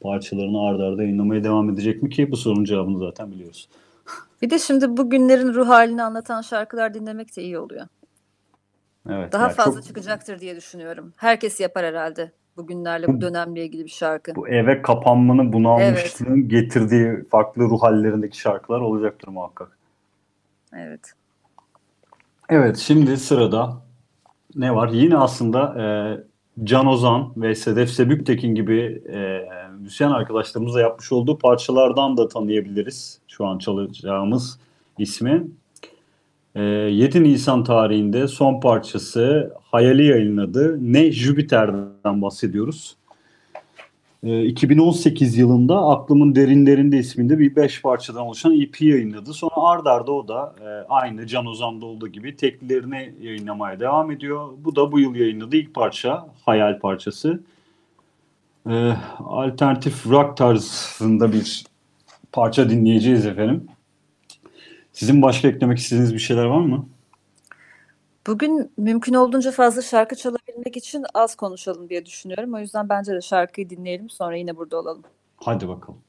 parçalarını 0.00 0.60
arda 0.60 0.84
arda 0.84 1.02
yayınlamaya 1.02 1.44
devam 1.44 1.70
edecek 1.70 2.02
mi 2.02 2.10
ki 2.10 2.30
bu 2.30 2.36
sorunun 2.36 2.64
cevabını 2.64 2.98
zaten 2.98 3.32
biliyoruz. 3.32 3.68
Bir 4.42 4.50
de 4.50 4.58
şimdi 4.58 4.96
bu 4.96 5.10
günlerin 5.10 5.54
ruh 5.54 5.68
halini 5.68 6.02
anlatan 6.02 6.42
şarkılar 6.42 6.94
dinlemek 6.94 7.36
de 7.36 7.42
iyi 7.42 7.58
oluyor. 7.58 7.86
Evet. 9.08 9.32
Daha 9.32 9.42
yani 9.42 9.54
fazla 9.54 9.80
çok 9.80 9.84
çıkacaktır 9.84 10.38
diye 10.40 10.56
düşünüyorum. 10.56 11.12
Herkes 11.16 11.60
yapar 11.60 11.84
herhalde 11.84 12.32
bugünlerle 12.56 13.08
bu 13.08 13.20
dönemle 13.20 13.64
ilgili 13.64 13.84
bir 13.84 13.90
şarkı. 13.90 14.34
bu 14.34 14.48
eve 14.48 14.82
kapanmanın 14.82 15.52
bunalmışlığın 15.52 16.48
getirdiği 16.48 17.24
farklı 17.30 17.62
ruh 17.62 17.82
hallerindeki 17.82 18.38
şarkılar 18.38 18.80
olacaktır 18.80 19.28
muhakkak. 19.28 19.78
Evet. 20.72 21.12
Evet 22.48 22.76
şimdi 22.76 23.16
sırada 23.16 23.82
ne 24.54 24.74
var? 24.74 24.88
Yine 24.88 25.16
aslında 25.16 25.82
e, 25.82 25.86
Can 26.64 26.86
Ozan 26.86 27.32
ve 27.36 27.54
Sedef 27.54 27.90
Sebüktekin 27.90 28.54
gibi 28.54 29.02
e, 29.12 29.48
müzisyen 29.78 30.10
arkadaşlarımızla 30.10 30.80
yapmış 30.80 31.12
olduğu 31.12 31.38
parçalardan 31.38 32.16
da 32.16 32.28
tanıyabiliriz 32.28 33.18
şu 33.28 33.46
an 33.46 33.58
çalacağımız 33.58 34.58
ismi. 34.98 35.46
E, 36.54 36.62
7 36.62 37.22
Nisan 37.22 37.64
tarihinde 37.64 38.28
son 38.28 38.60
parçası 38.60 39.52
Hayali 39.62 40.04
yayınladı. 40.04 40.78
Ne 40.92 41.12
Jüpiter'den 41.12 42.22
bahsediyoruz. 42.22 42.96
2018 44.26 45.38
yılında 45.38 45.86
Aklımın 45.86 46.34
Derinlerinde 46.34 46.98
isminde 46.98 47.38
bir 47.38 47.56
beş 47.56 47.82
parçadan 47.82 48.22
oluşan 48.22 48.60
EP 48.60 48.80
yayınladı. 48.80 49.34
Sonra 49.34 49.54
ard 49.56 49.86
arda 49.86 50.12
o 50.12 50.28
da 50.28 50.54
e, 50.60 50.86
aynı 50.88 51.26
Can 51.26 51.46
Ozan'da 51.46 51.86
olduğu 51.86 52.08
gibi 52.08 52.36
teklilerini 52.36 53.14
yayınlamaya 53.20 53.80
devam 53.80 54.10
ediyor. 54.10 54.48
Bu 54.58 54.76
da 54.76 54.92
bu 54.92 55.00
yıl 55.00 55.14
yayınladığı 55.14 55.56
ilk 55.56 55.74
parça, 55.74 56.28
Hayal 56.44 56.78
parçası. 56.78 57.42
E, 58.70 58.92
alternatif 59.18 60.06
rock 60.06 60.36
tarzında 60.36 61.32
bir 61.32 61.64
parça 62.32 62.70
dinleyeceğiz 62.70 63.26
efendim. 63.26 63.66
Sizin 64.92 65.22
başka 65.22 65.48
eklemek 65.48 65.78
istediğiniz 65.78 66.14
bir 66.14 66.18
şeyler 66.18 66.44
var 66.44 66.60
mı? 66.60 66.86
Bugün 68.26 68.72
mümkün 68.76 69.14
olduğunca 69.14 69.52
fazla 69.52 69.82
şarkı 69.82 70.16
çalabilmek 70.16 70.76
için 70.76 71.04
az 71.14 71.34
konuşalım 71.34 71.88
diye 71.88 72.06
düşünüyorum. 72.06 72.54
O 72.54 72.58
yüzden 72.58 72.88
bence 72.88 73.12
de 73.12 73.20
şarkıyı 73.20 73.70
dinleyelim 73.70 74.10
sonra 74.10 74.36
yine 74.36 74.56
burada 74.56 74.80
olalım. 74.80 75.02
Hadi 75.36 75.68
bakalım. 75.68 76.05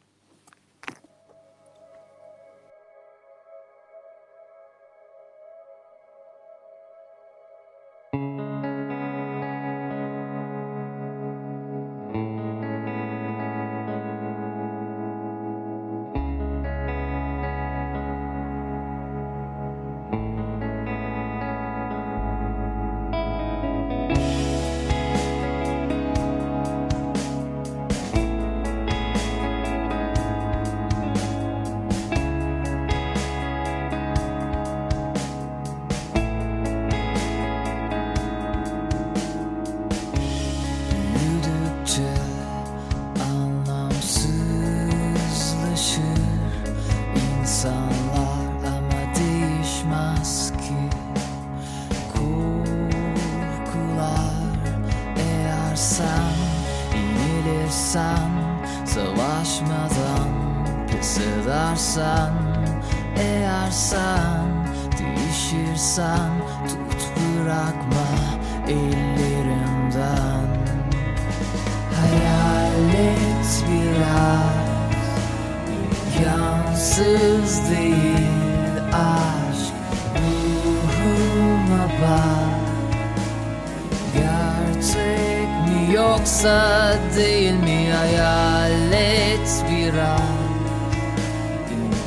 yoksa 86.18 86.94
değil 87.18 87.54
mi 87.54 87.92
hayal 87.92 88.92
et 88.92 89.66
bir 89.70 89.94
an? 89.98 90.22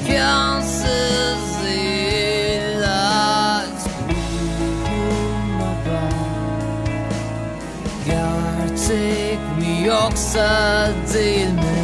İmkansız 0.08 1.68
ilaç 1.74 2.88
bulma 4.08 5.74
Gerçek 8.06 9.38
mi 9.58 9.86
yoksa 9.86 10.90
değil 11.14 11.52
mi? 11.52 11.79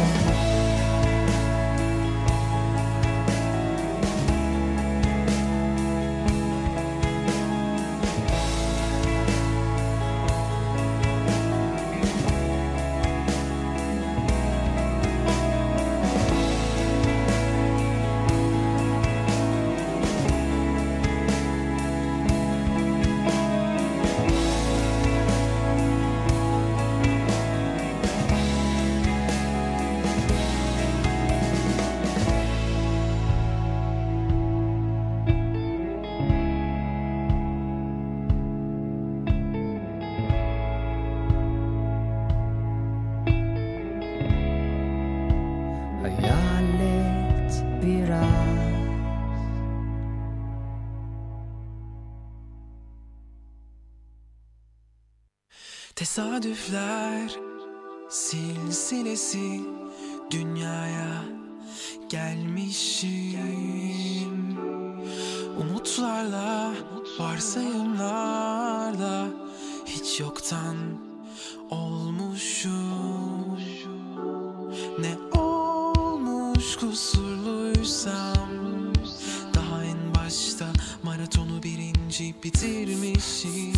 Tesadüfler 56.37 57.31
silsilesi 58.09 59.61
dünyaya 60.31 61.25
gelmişim. 62.09 63.47
Umutlarla, 65.59 66.73
varsayımlarla 67.19 69.27
hiç 69.85 70.19
yoktan 70.19 70.77
olmuşum. 71.69 73.57
Ne 74.99 75.39
olmuş 75.39 76.75
kusurluysam 76.75 78.49
Daha 79.53 79.83
en 79.83 80.15
başta 80.15 80.65
maratonu 81.03 81.63
birinci 81.63 82.35
bitirmişim 82.43 83.76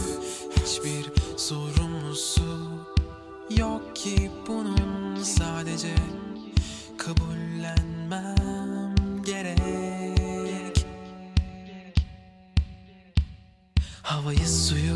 ki 4.03 4.31
bunun 4.47 5.15
sadece 5.23 5.95
kabullenmem 6.97 8.95
gerek. 9.25 10.85
Havayı 14.03 14.47
suyu 14.47 14.88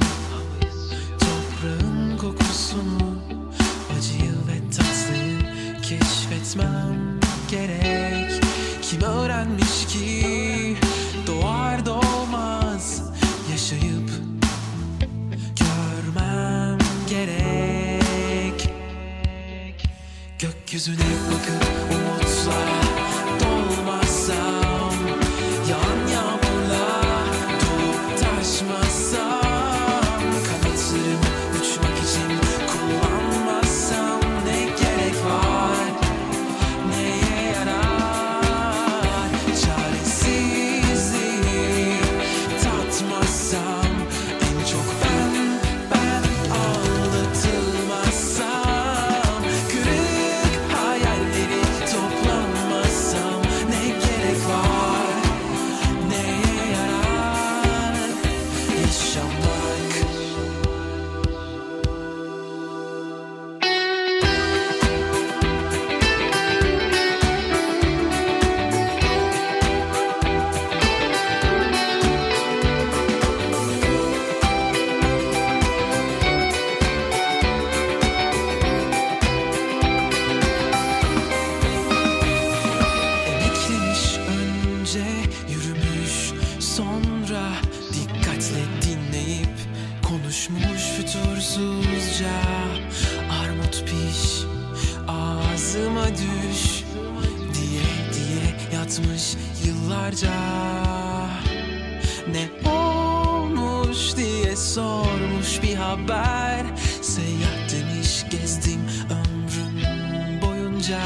Ne 102.32 102.70
olmuş 102.72 104.18
diye 104.18 104.56
sormuş 104.56 105.64
bir 105.64 105.76
haber. 105.76 106.66
Seyahat 107.02 107.72
demiş 107.72 108.26
gezdim 108.30 108.82
ömrüm 109.10 110.42
boyunca. 110.42 111.00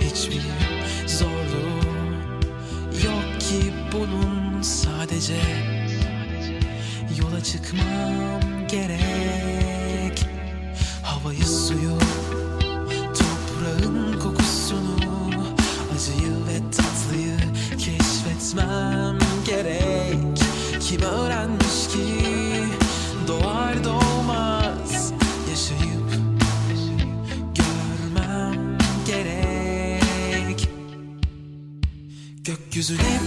Hiçbir 0.00 0.42
zorluğu 1.06 1.80
yok 3.04 3.40
ki 3.40 3.72
bunun. 3.92 4.62
Sadece 4.62 5.40
Yola 7.18 7.42
çıkmam 7.44 8.68
gerek. 8.70 10.26
Havayı 11.02 11.46
suyu 11.46 11.99
Kim 20.90 21.02
öğrenmiş 21.02 21.88
ki 21.88 22.24
Doğar 23.28 23.84
doğmaz 23.84 25.12
Yaşayıp 25.50 26.10
görmem 27.54 28.78
gerek. 29.06 30.68
Gökyüzüne 32.44 33.19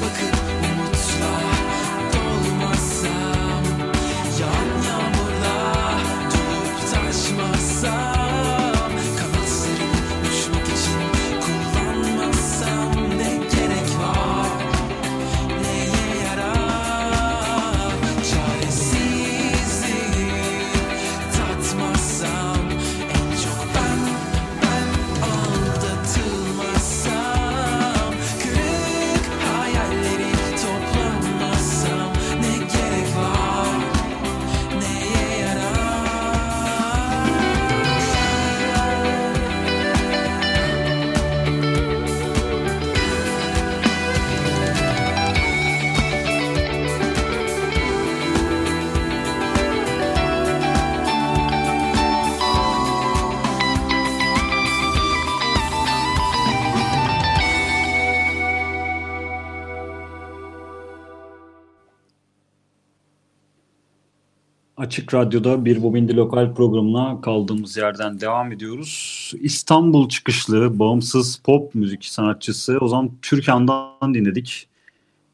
Açık 64.93 65.13
Radyo'da 65.13 65.65
bir 65.65 65.83
Bobindi 65.83 66.15
Lokal 66.15 66.55
programına 66.55 67.21
kaldığımız 67.21 67.77
yerden 67.77 68.19
devam 68.19 68.51
ediyoruz. 68.51 69.33
İstanbul 69.39 70.09
çıkışlı 70.09 70.79
bağımsız 70.79 71.37
pop 71.37 71.75
müzik 71.75 72.05
sanatçısı 72.05 72.77
Ozan 72.77 73.11
Türkan'dan 73.21 74.13
dinledik. 74.13 74.67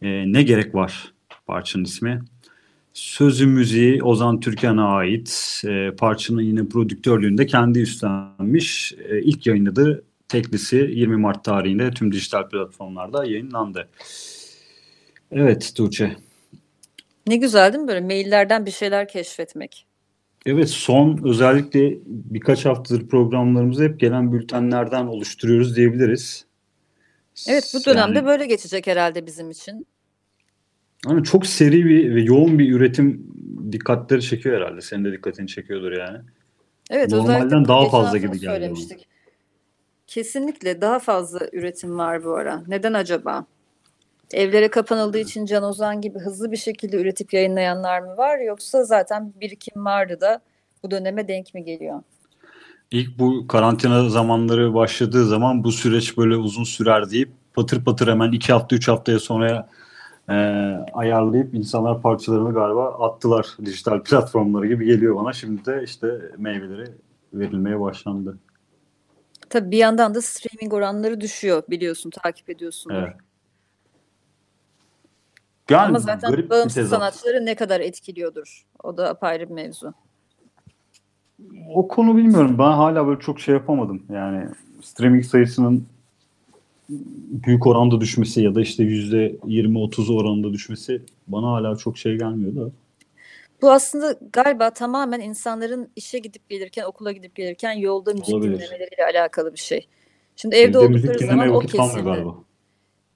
Ee, 0.01 0.33
ne 0.33 0.43
gerek 0.43 0.75
var 0.75 1.13
parçanın 1.47 1.83
ismi. 1.83 2.21
Sözü 2.93 3.47
müziği 3.47 4.03
Ozan 4.03 4.39
Türkan'a 4.39 4.87
ait. 4.87 5.61
Ee, 5.65 5.91
parçanın 5.97 6.41
yine 6.41 6.67
prodüktörlüğünde 6.67 7.45
kendi 7.45 7.79
üstlenmiş. 7.79 8.93
Ee, 9.09 9.21
ilk 9.21 9.47
yayınladığı 9.47 10.03
teklisi 10.27 10.75
20 10.75 11.17
Mart 11.17 11.43
tarihinde 11.43 11.91
tüm 11.91 12.11
dijital 12.11 12.49
platformlarda 12.49 13.25
yayınlandı. 13.25 13.89
Evet 15.31 15.73
Tuğçe. 15.75 16.28
Ne 17.29 17.35
güzel 17.35 17.73
değil 17.73 17.81
mi 17.83 17.87
böyle 17.87 18.01
maillerden 18.01 18.65
bir 18.65 18.71
şeyler 18.71 19.07
keşfetmek? 19.07 19.87
Evet 20.45 20.69
son 20.69 21.19
özellikle 21.23 21.97
birkaç 22.05 22.65
haftadır 22.65 23.07
programlarımızı 23.07 23.83
hep 23.83 23.99
gelen 23.99 24.33
bültenlerden 24.33 25.05
oluşturuyoruz 25.05 25.75
diyebiliriz. 25.75 26.45
Evet 27.47 27.71
bu 27.73 27.85
dönemde 27.85 28.17
Yani, 28.17 28.27
böyle 28.27 28.45
geçecek 28.45 28.87
herhalde 28.87 29.25
bizim 29.25 29.51
için. 29.51 29.87
hani 31.05 31.23
çok 31.23 31.45
seri 31.45 31.85
bir 31.85 32.15
ve 32.15 32.21
yoğun 32.21 32.59
bir 32.59 32.71
üretim 32.71 33.33
dikkatleri 33.71 34.21
çekiyor 34.21 34.61
herhalde. 34.61 34.81
Senin 34.81 35.05
de 35.05 35.11
dikkatini 35.11 35.47
çekiyordur 35.47 35.91
yani. 35.91 36.17
Evet 36.89 37.11
Normalden 37.11 37.67
daha 37.67 37.89
fazla 37.89 38.17
gibi 38.17 38.39
geldi. 38.39 38.73
Kesinlikle 40.07 40.81
daha 40.81 40.99
fazla 40.99 41.39
üretim 41.51 41.97
var 41.97 42.23
bu 42.23 42.35
ara. 42.35 42.63
Neden 42.67 42.93
acaba? 42.93 43.45
Evlere 44.33 44.69
kapanıldığı 44.69 45.19
için 45.19 45.45
Can 45.45 45.63
Ozan 45.63 46.01
gibi 46.01 46.19
hızlı 46.19 46.51
bir 46.51 46.57
şekilde 46.57 47.01
üretip 47.01 47.33
yayınlayanlar 47.33 47.99
mı 47.99 48.17
var 48.17 48.39
yoksa 48.39 48.83
zaten 48.83 49.33
birikim 49.41 49.85
vardı 49.85 50.21
da 50.21 50.41
bu 50.83 50.91
döneme 50.91 51.27
denk 51.27 51.53
mi 51.53 51.63
geliyor? 51.63 52.01
İlk 52.91 53.19
bu 53.19 53.47
karantina 53.47 54.09
zamanları 54.09 54.73
başladığı 54.73 55.25
zaman 55.25 55.63
bu 55.63 55.71
süreç 55.71 56.17
böyle 56.17 56.35
uzun 56.35 56.63
sürer 56.63 57.09
deyip 57.09 57.29
patır 57.53 57.83
patır 57.85 58.07
hemen 58.07 58.31
iki 58.31 58.53
hafta 58.53 58.75
üç 58.75 58.87
haftaya 58.87 59.19
sonra 59.19 59.69
e, 60.29 60.33
ayarlayıp 60.93 61.53
insanlar 61.53 62.01
parçalarını 62.01 62.53
galiba 62.53 62.89
attılar 62.89 63.47
dijital 63.65 63.99
platformları 64.03 64.67
gibi 64.67 64.85
geliyor 64.85 65.15
bana. 65.15 65.33
Şimdi 65.33 65.65
de 65.65 65.81
işte 65.83 66.21
meyveleri 66.37 66.91
verilmeye 67.33 67.79
başlandı. 67.79 68.37
Tabii 69.49 69.71
bir 69.71 69.77
yandan 69.77 70.15
da 70.15 70.21
streaming 70.21 70.73
oranları 70.73 71.21
düşüyor 71.21 71.63
biliyorsun 71.69 72.09
takip 72.09 72.49
ediyorsun. 72.49 72.91
Evet. 72.93 73.13
Yani 75.69 75.88
Ama 75.88 75.99
zaten 75.99 76.32
garip 76.32 76.49
bağımsız 76.49 76.89
sanatçıları 76.89 77.45
ne 77.45 77.55
kadar 77.55 77.79
etkiliyordur. 77.82 78.65
O 78.84 78.97
da 78.97 79.10
apayrı 79.10 79.49
bir 79.49 79.53
mevzu. 79.53 79.93
O 81.73 81.88
konu 81.88 82.17
bilmiyorum. 82.17 82.55
Ben 82.60 82.71
hala 82.71 83.08
böyle 83.08 83.19
çok 83.19 83.39
şey 83.39 83.55
yapamadım. 83.55 84.03
Yani 84.13 84.47
streaming 84.82 85.25
sayısının 85.25 85.86
büyük 87.29 87.67
oranda 87.67 88.01
düşmesi 88.01 88.41
ya 88.41 88.55
da 88.55 88.62
işte 88.62 88.84
yüzde 88.84 89.32
20-30 89.32 90.15
oranında 90.15 90.53
düşmesi 90.53 91.01
bana 91.27 91.47
hala 91.47 91.75
çok 91.75 91.97
şey 91.97 92.17
gelmiyor 92.17 92.55
da. 92.55 92.71
Bu 93.62 93.71
aslında 93.71 94.15
galiba 94.34 94.69
tamamen 94.69 95.19
insanların 95.19 95.89
işe 95.95 96.19
gidip 96.19 96.49
gelirken, 96.49 96.84
okula 96.84 97.12
gidip 97.12 97.36
gelirken 97.36 97.71
yolda 97.71 98.13
müzik 98.13 98.36
Olabilir. 98.36 98.53
dinlemeleriyle 98.53 99.05
alakalı 99.13 99.53
bir 99.53 99.60
şey. 99.60 99.88
Şimdi 100.36 100.55
evde, 100.55 100.77
Evde 100.77 100.88
müzik 100.88 101.10
oldukları 101.10 101.29
zaman 101.29 101.49
o 101.49 101.60
kesildi. 101.60 102.01
galiba. 102.03 102.36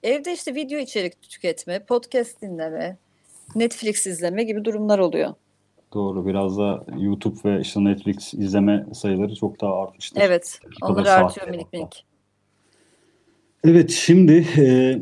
Evde 0.04 0.32
işte 0.32 0.54
video 0.54 0.78
içerik 0.78 1.22
tüketme, 1.22 1.84
podcast 1.84 2.42
dinleme, 2.42 2.98
Netflix 3.54 4.06
izleme 4.06 4.44
gibi 4.44 4.64
durumlar 4.64 4.98
oluyor. 4.98 5.34
Doğru. 5.94 6.26
Biraz 6.26 6.58
da 6.58 6.84
YouTube 6.98 7.38
ve 7.44 7.60
işte 7.60 7.84
Netflix 7.84 8.34
izleme 8.34 8.86
sayıları 8.94 9.34
çok 9.34 9.60
daha 9.60 9.82
artmıştır. 9.82 10.20
Evet, 10.20 10.60
Dakika 10.64 10.88
ve 10.88 10.92
onlar 10.92 11.04
saatte 11.04 11.24
artıyor 11.24 11.48
minik 11.48 11.66
hatta. 11.66 11.76
minik. 11.76 12.04
Evet 13.64 13.90
şimdi 13.90 14.46
e, 14.58 14.98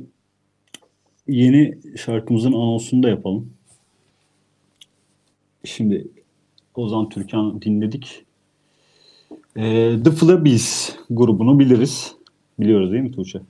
yeni 1.29 1.79
şarkımızın 1.97 2.53
anonsunu 2.53 3.03
da 3.03 3.09
yapalım. 3.09 3.53
Şimdi 5.65 6.07
Ozan 6.75 7.09
Türkan 7.09 7.63
dinledik. 7.63 8.25
E, 9.57 9.97
The 10.05 10.11
Flabbies 10.11 10.97
grubunu 11.11 11.59
biliriz. 11.59 12.15
Biliyoruz 12.61 12.93
değil 12.93 13.03
mi 13.03 13.13
Tuğçe? 13.13 13.41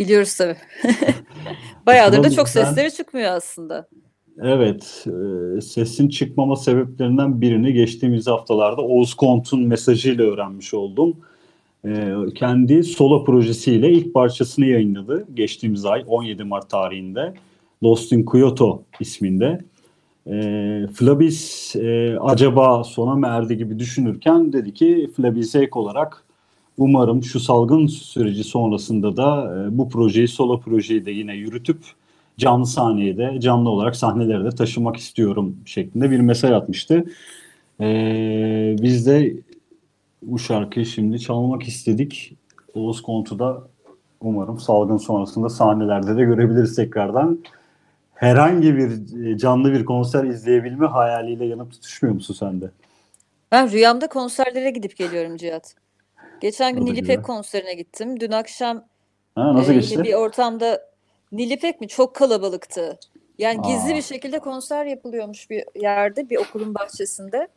Biliyoruz 0.00 0.34
tabii. 0.34 0.56
Bayağıdır 1.86 2.22
da 2.24 2.30
çok 2.30 2.48
sesleri 2.48 2.94
çıkmıyor 2.94 3.32
aslında. 3.32 3.88
Evet, 4.42 5.06
e, 5.56 5.60
sesin 5.60 6.08
çıkmama 6.08 6.56
sebeplerinden 6.56 7.40
birini 7.40 7.72
geçtiğimiz 7.72 8.26
haftalarda 8.26 8.82
Oğuz 8.82 9.14
Kont'un 9.14 9.62
mesajıyla 9.62 10.24
öğrenmiş 10.24 10.74
oldum. 10.74 11.16
E, 11.84 12.14
kendi 12.34 12.84
solo 12.84 13.24
projesiyle 13.24 13.90
ilk 13.90 14.14
parçasını 14.14 14.66
yayınladı 14.66 15.26
geçtiğimiz 15.34 15.84
ay 15.84 16.04
17 16.06 16.44
Mart 16.44 16.70
tarihinde 16.70 17.34
Lost 17.82 18.12
in 18.12 18.26
Kyoto 18.26 18.82
isminde. 19.00 19.58
E, 20.26 20.32
Flabis 20.94 21.76
e, 21.76 22.16
acaba 22.20 22.84
sona 22.84 23.14
mı 23.14 23.26
erdi 23.26 23.56
gibi 23.56 23.78
düşünürken 23.78 24.52
dedi 24.52 24.74
ki 24.74 25.10
Flabis'e 25.16 25.58
ek 25.58 25.70
olarak 25.72 26.24
umarım 26.80 27.22
şu 27.22 27.40
salgın 27.40 27.86
süreci 27.86 28.44
sonrasında 28.44 29.16
da 29.16 29.56
e, 29.56 29.78
bu 29.78 29.88
projeyi 29.88 30.28
solo 30.28 30.60
projeyi 30.60 31.06
de 31.06 31.10
yine 31.10 31.34
yürütüp 31.34 31.78
canlı 32.38 32.66
sahneye 32.66 33.40
canlı 33.40 33.70
olarak 33.70 33.96
sahnelere 33.96 34.44
de 34.44 34.50
taşımak 34.50 34.96
istiyorum 34.96 35.56
şeklinde 35.64 36.10
bir 36.10 36.20
mesaj 36.20 36.50
atmıştı. 36.50 37.04
Ee, 37.80 38.76
biz 38.82 39.06
de 39.06 39.34
bu 40.22 40.38
şarkıyı 40.38 40.86
şimdi 40.86 41.20
çalmak 41.20 41.62
istedik. 41.62 42.36
Oğuz 42.74 43.02
Kontu 43.02 43.38
da 43.38 43.62
umarım 44.20 44.58
salgın 44.58 44.96
sonrasında 44.96 45.48
sahnelerde 45.48 46.16
de 46.16 46.24
görebiliriz 46.24 46.76
tekrardan. 46.76 47.38
Herhangi 48.14 48.76
bir 48.76 49.24
e, 49.26 49.38
canlı 49.38 49.72
bir 49.72 49.84
konser 49.84 50.24
izleyebilme 50.24 50.86
hayaliyle 50.86 51.44
yanıp 51.44 51.72
tutuşmuyor 51.72 52.14
musun 52.14 52.34
sen 52.38 52.60
de? 52.60 52.70
Ben 53.52 53.70
rüyamda 53.70 54.08
konserlere 54.08 54.70
gidip 54.70 54.96
geliyorum 54.96 55.36
Cihat. 55.36 55.74
Geçen 56.40 56.76
gün 56.76 56.86
güzel. 56.94 57.22
konserine 57.22 57.74
gittim. 57.74 58.20
Dün 58.20 58.32
akşam 58.32 58.84
Ha, 59.34 59.54
nasıl 59.54 59.72
e, 59.72 59.74
geçti? 59.74 60.02
bir 60.02 60.14
ortamda 60.14 60.90
Nilüpek 61.32 61.80
mi? 61.80 61.88
Çok 61.88 62.14
kalabalıktı. 62.14 62.98
Yani 63.38 63.62
gizli 63.62 63.92
Aa. 63.92 63.96
bir 63.96 64.02
şekilde 64.02 64.38
konser 64.38 64.84
yapılıyormuş 64.84 65.50
bir 65.50 65.64
yerde, 65.74 66.30
bir 66.30 66.36
okulun 66.36 66.74
bahçesinde. 66.74 67.48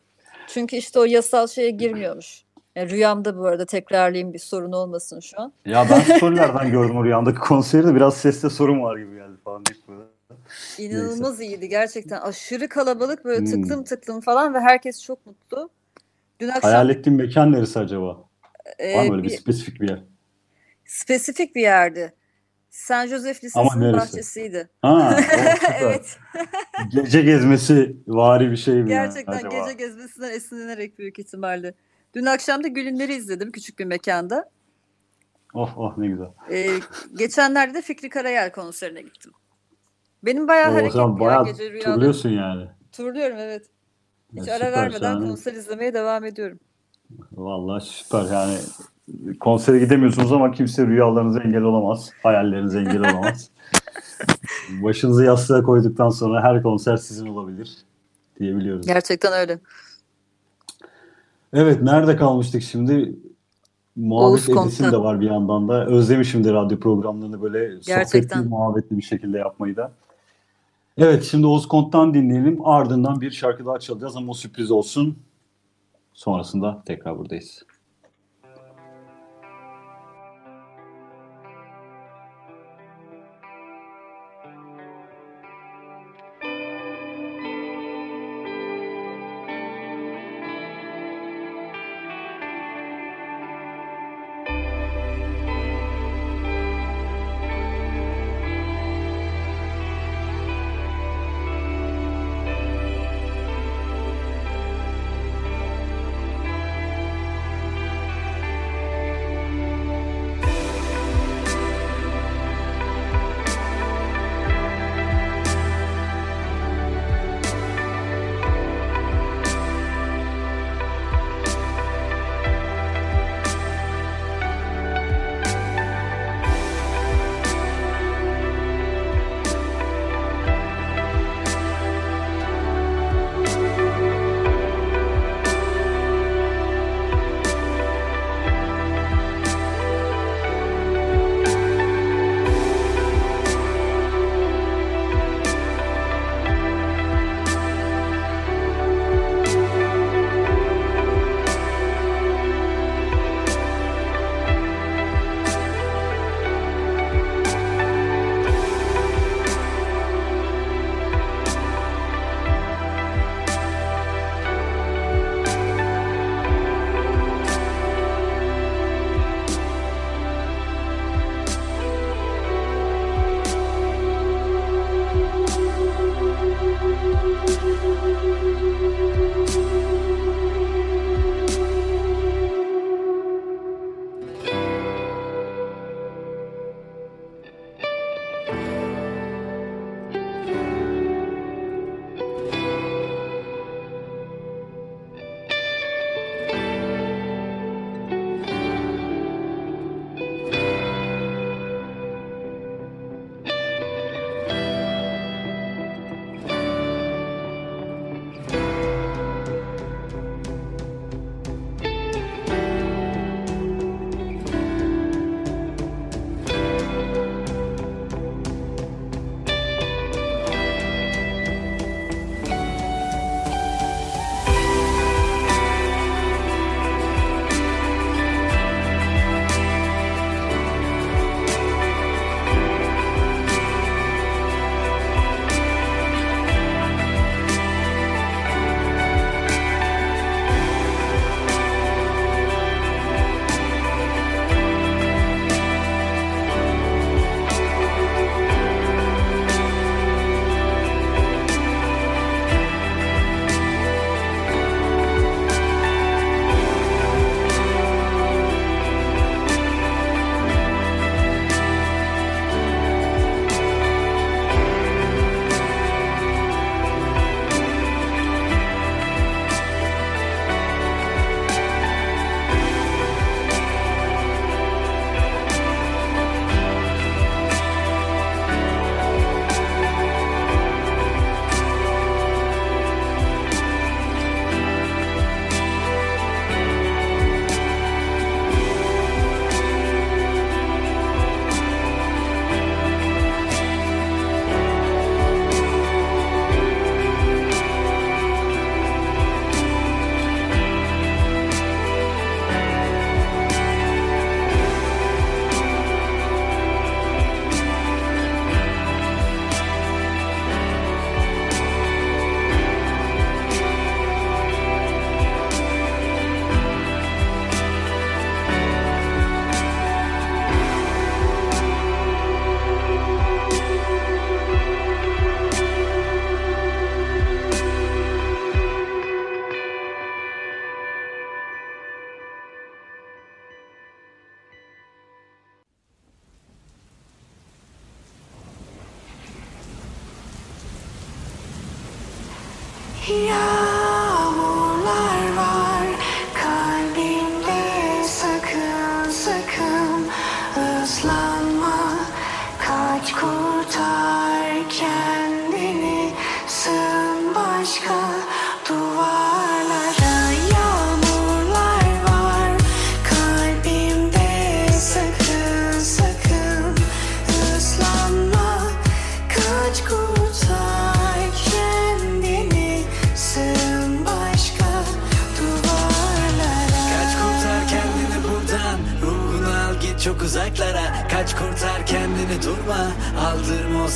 Çünkü 0.48 0.76
işte 0.76 1.00
o 1.00 1.04
yasal 1.04 1.48
şeye 1.48 1.70
girmiyormuş. 1.70 2.44
Yani 2.76 2.90
rüyamda 2.90 3.38
bu 3.38 3.46
arada 3.46 3.66
tekrarlayayım 3.66 4.34
bir 4.34 4.40
sorun 4.40 4.72
olmasın 4.72 5.20
şu 5.20 5.42
an. 5.42 5.54
Ya 5.66 5.88
ben 5.90 6.00
storylerden 6.16 6.72
gördüm 6.72 6.98
o 6.98 7.04
rüyamdaki 7.04 7.40
konseri 7.40 7.88
de 7.88 7.96
biraz 7.96 8.18
seste 8.18 8.50
sorun 8.50 8.82
var 8.84 8.98
gibi 8.98 9.16
geldi 9.16 9.38
falan. 9.44 9.64
İnanılmaz 10.78 11.42
iyiydi 11.42 11.70
gerçekten. 11.70 12.22
Aşırı 12.22 12.70
kalabalık 12.70 13.26
böyle 13.26 13.40
Hmm. 13.40 13.46
tıklım 13.46 13.84
tıklım 13.84 14.22
falan 14.22 14.54
ve 14.54 14.60
herkes 14.60 15.04
çok 15.04 15.26
mutlu. 15.26 15.70
Dün 16.40 16.48
akşam 16.48 16.62
Hayal 16.72 16.90
ettiğin 16.90 17.18
mekan 17.18 17.52
neresi 17.52 17.80
acaba? 17.80 18.18
Var 18.66 19.06
mı 19.08 19.12
öyle 19.14 19.24
bir 19.24 19.30
bir 19.30 19.38
spesifik 19.38 19.82
bir 19.82 19.90
yer? 19.90 20.04
spesifik 20.86 21.56
bir 21.56 21.62
yerdi. 21.62 22.14
San 22.70 23.08
Josef 23.08 23.44
Lisesi'nin 23.44 23.94
bahçesiydi. 23.94 24.70
Ha, 24.82 25.18
o. 25.38 25.42
Evet. 25.82 26.18
Gece 26.92 27.22
gezmesi 27.22 27.98
vari 28.08 28.52
bir 28.52 28.58
şey 28.58 28.74
mi 28.74 28.80
yani 28.92 29.06
Gerçekten 29.08 29.34
acaba? 29.34 29.60
gece 29.60 29.74
gezmesinden 29.74 30.30
esinlenerek 30.32 31.00
büyük 31.00 31.20
ihtimalle. 31.20 31.74
Dün 32.14 32.26
akşam 32.26 32.64
da 32.64 32.68
Gülünler'i 32.68 33.14
izledim 33.14 33.52
küçük 33.52 33.80
bir 33.80 33.86
mekanda. 33.86 34.50
Oh 35.54 35.74
oh 35.78 35.98
ne 35.98 36.08
güzel. 36.08 36.28
Ee, 36.52 36.70
geçenlerde 37.18 37.74
de 37.74 37.82
Fikri 37.82 38.10
Karayel 38.10 38.52
konserine 38.52 39.02
gittim. 39.02 39.32
Benim 40.24 40.48
bayağı 40.48 40.72
Oo, 40.72 40.74
hareketli 40.76 40.94
sen 40.98 41.08
ya 41.14 41.20
bayağı 41.20 41.46
gece 41.46 41.72
rüyada. 41.72 41.94
turluyorsun 41.94 42.30
yani. 42.30 42.68
Turluyorum 42.92 43.38
evet. 43.38 43.66
Hiç 44.36 44.48
Ya 44.48 44.56
ara 44.56 44.72
vermeden 44.72 45.00
şahane. 45.00 45.28
konser 45.28 45.54
izlemeye 45.54 45.94
devam 45.94 46.26
ediyorum. 46.26 46.60
Vallahi 47.38 47.84
süper 47.86 48.26
yani. 48.34 48.58
Konsere 49.40 49.80
gidemiyorsunuz 49.80 50.32
ama 50.32 50.52
kimse 50.52 50.88
rüyalarınıza 50.88 51.40
engel 51.40 51.62
olamaz. 51.62 52.12
Hayallerinize 52.24 52.80
engel 52.80 53.00
olamaz. 53.14 53.50
Başınızı 54.70 55.24
yastığa 55.26 55.64
koyduktan 55.64 56.10
sonra 56.10 56.44
her 56.44 56.64
konser 56.64 56.98
sizin 56.98 57.28
olabilir 57.28 57.78
diyebiliyoruz. 58.40 58.86
Gerçekten 58.86 59.34
öyle. 59.34 59.60
Evet 61.54 61.82
nerede 61.82 62.16
kalmıştık 62.16 62.64
şimdi? 62.64 63.16
Muhabbet 63.96 64.50
edesim 64.50 64.92
de 64.92 64.98
var 64.98 65.22
bir 65.22 65.26
yandan 65.26 65.68
da. 65.68 65.86
Özlemişim 65.86 66.44
de 66.44 66.54
radyo 66.54 66.80
programlarını 66.80 67.42
böyle 67.42 67.76
Gerçekten. 67.86 68.06
sohbetli, 68.38 68.50
muhabbetli 68.50 68.98
bir 68.98 69.02
şekilde 69.02 69.38
yapmayı 69.38 69.76
da. 69.76 69.92
Evet 70.98 71.24
şimdi 71.24 71.48
Oğuz 71.48 71.68
Kont'tan 71.68 72.14
dinleyelim. 72.14 72.66
Ardından 72.66 73.22
bir 73.22 73.32
şarkı 73.32 73.66
daha 73.66 73.80
çalacağız 73.80 74.16
ama 74.16 74.32
o 74.32 74.34
sürpriz 74.34 74.72
olsun. 74.72 75.18
Sonrasında 76.14 76.84
tekrar 76.86 77.18
buradayız. 77.18 77.64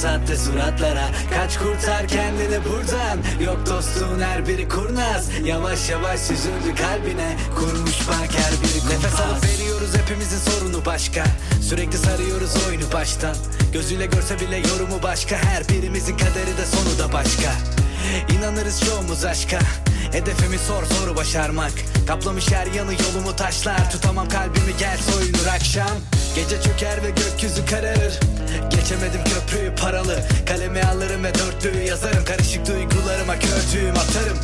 Sahte 0.02 0.38
suratlara. 0.38 1.10
Kaç 1.34 1.58
kurtar 1.58 2.08
kendini 2.08 2.60
buradan. 2.66 3.20
Yok 3.46 3.58
dostluğun 3.70 4.20
her 4.20 4.48
biri 4.48 4.70
kurnaz. 4.70 5.30
Yavaş 5.44 5.90
yavaş 5.90 6.20
süzüldü 6.20 6.76
kalbine. 6.82 7.38
Kurmuş 7.56 8.08
bak 8.08 8.30
her 8.38 8.52
biri 8.52 8.80
kumpas 8.80 9.04
Nefes 9.04 9.20
alıp 9.20 9.46
veriyoruz 9.46 9.98
hepimizin 9.98 10.52
sorunu 10.52 10.86
başka. 10.86 11.24
Sürekli 11.62 11.98
sarıyoruz 11.98 12.52
oyunu 12.68 12.92
baştan. 12.94 13.36
Gözüyle 13.74 14.06
görse 14.06 14.40
bile 14.40 14.58
yorumu 14.58 15.04
başka. 15.04 15.36
Her 15.36 15.70
birimizin 15.70 16.18
kaderi 16.18 16.58
de 16.58 16.66
sonu 16.66 17.00
da 17.00 17.14
başka. 17.14 17.52
İnanırız 18.38 18.86
çoğumuz 18.86 19.26
aşka. 19.26 19.60
Hedefimi 20.12 20.58
sor 20.60 20.84
soru 20.86 21.16
başarmak. 21.16 21.72
Kaplamış 22.08 22.52
her 22.52 22.68
yanı 22.68 22.94
yolumu 22.94 23.36
taşlar. 23.36 23.92
Tutamam 23.92 24.30
kalbimi 24.30 24.78
gel 24.80 24.98
soyunur 24.98 25.48
akşam. 25.56 25.98
Gece 26.36 26.62
çöker 26.62 27.04
ve 27.04 27.10
gökyüzü 27.10 27.66
kararır 27.66 28.37
Geçemedim 28.70 29.22
köprüyü 29.24 29.76
paralı. 29.76 30.20
Kalemi 30.46 30.84
alırım 30.84 31.24
ve 31.24 31.34
dörtlüğü 31.34 31.84
yazarım. 31.84 32.26
Karışık 32.26 32.68
duygularıma 32.68 33.40
kördüğüm 33.40 33.98
atarım. 33.98 34.38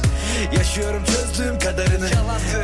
Yaşıyorum 0.57 1.03
çözdüğüm 1.05 1.59
kadarını. 1.59 2.09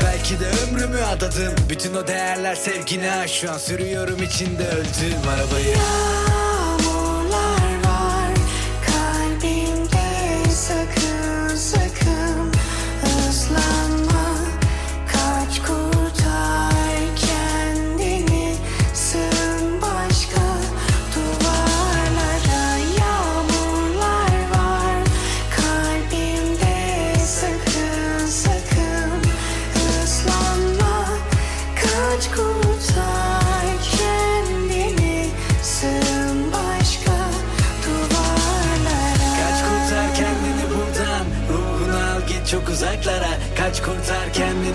Belki 0.03 0.39
de 0.39 0.45
ömrümü 0.47 1.01
adadım. 1.01 1.53
Bütün 1.69 1.93
o 1.93 2.07
değerler 2.07 2.55
sevgine 2.55 3.27
Şu 3.27 3.51
an 3.51 3.57
sürüyorum 3.57 4.23
içinde 4.23 4.67
öldüğüm 4.67 5.29
arabayı. 5.29 5.67
Yağmurlar 5.67 6.28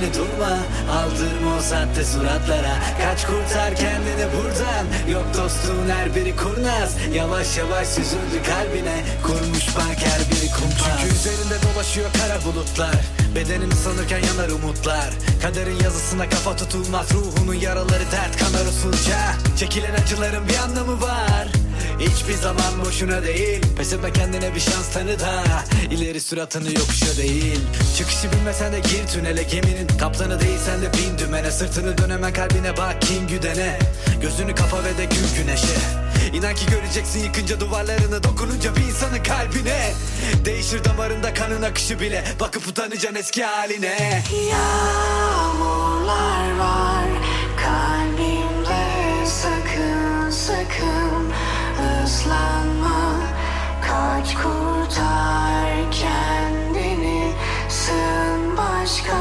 kendini 0.04 0.14
durma. 0.14 0.58
Aldırma 0.92 1.56
o 1.58 1.62
sahte 1.62 2.04
suratlara 2.04 2.76
Kaç 3.02 3.26
kurtar 3.26 3.76
kendini 3.76 4.26
buradan. 4.36 5.12
Yok 5.12 5.24
dostluğun 5.36 5.88
her 5.88 6.14
biri 6.14 6.36
kurnaz. 6.36 6.96
Yavaş 7.14 7.56
yavaş 7.56 7.88
süzüldü 7.88 8.42
kalbine. 8.46 9.04
Kurmuş 9.22 9.76
bak 9.76 9.96
her 9.98 10.20
biri 10.30 10.50
kumpas. 10.50 11.00
Çünkü 11.00 11.14
üzerinde 11.14 11.54
dolaşıyor 11.62 12.10
kara 12.12 12.44
bulutlar. 12.44 12.96
Bedenini 13.34 13.74
sanırken 13.74 14.18
yanar 14.18 14.48
umutlar. 14.48 15.10
Kaderin 15.42 15.80
yazısına 15.84 16.28
kafa 16.28 16.56
tutulmaz. 16.56 17.06
Ruhunun 17.14 17.54
yaraları 17.54 18.04
dert 18.12 18.36
kanar 18.38 18.66
usulca. 18.66 19.18
Çekilen 19.56 19.94
acıların 19.94 20.48
bir 20.48 20.56
anlamı 20.56 21.02
var 21.02 21.63
Hiçbir 21.98 22.34
zaman 22.34 22.84
boşuna 22.84 23.22
değil. 23.22 23.62
Pes 23.76 23.92
etme 23.92 24.12
kendine 24.12 24.54
bir 24.54 24.60
şans 24.60 24.88
tanı 24.92 25.20
da. 25.20 25.44
İleri 25.90 26.20
suratını 26.20 26.68
yokuşa 26.68 27.16
değil. 27.16 27.60
Çıkışı 27.96 28.32
bilmesen 28.32 28.72
de 28.72 28.80
gir 28.80 29.06
tünele 29.06 29.42
Geminin 29.42 29.86
kaptanı 29.98 30.40
değilsen 30.40 30.82
de 30.82 30.86
bin 30.92 31.18
dümene 31.18 31.50
Sırtını 31.50 31.98
dön 31.98 32.10
hemen 32.10 32.32
kalbine 32.32 32.76
bak 32.76 33.02
kim 33.02 33.26
güdene. 33.28 33.78
Gözünü 34.22 34.54
kapa 34.54 34.84
ve 34.84 34.98
de 34.98 35.04
gül 35.04 35.42
güneşe. 35.42 36.04
İnan 36.32 36.54
ki 36.54 36.66
göreceksin 36.66 37.24
yıkınca 37.24 37.60
duvarlarını 37.60 38.22
Dokununca 38.22 38.76
bir 38.76 38.80
insanın 38.80 39.22
kalbine. 39.22 39.92
Değişir 40.44 40.84
damarında 40.84 41.34
kanın 41.34 41.62
akışı 41.62 42.00
bile 42.00 42.24
Bakıp 42.40 42.68
utanacaksın 42.68 43.18
eski 43.18 43.44
haline. 43.44 44.22
Yağmurlar 44.50 46.58
var 46.58 47.03
ıslanma 52.24 53.20
Kaç 53.80 54.34
kurtar 54.34 55.92
kendini 55.92 57.32
sığın 57.68 58.56
başka 58.56 59.16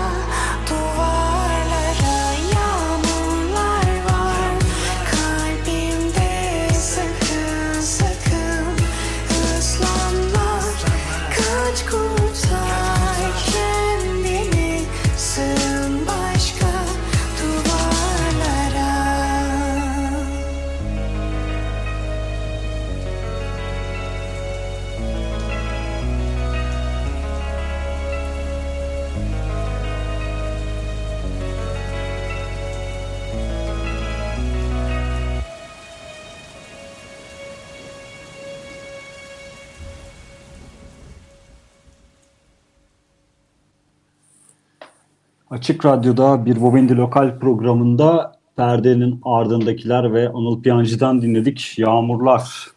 Açık 45.54 45.86
Radyo'da 45.86 46.45
bir 46.45 46.62
Bobendi 46.62 46.97
Lokal 46.97 47.39
programında 47.39 48.36
Perdenin 48.56 49.22
Ardındakiler 49.24 50.14
ve 50.14 50.30
Anıl 50.30 50.62
Piyancı'dan 50.62 51.22
dinledik 51.22 51.74
Yağmurlar. 51.78 52.68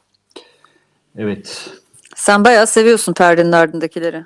Evet, 1.17 1.71
Sen 2.15 2.45
bayağı 2.45 2.67
seviyorsun 2.67 3.13
perdenin 3.13 3.53
ardındakileri. 3.53 4.25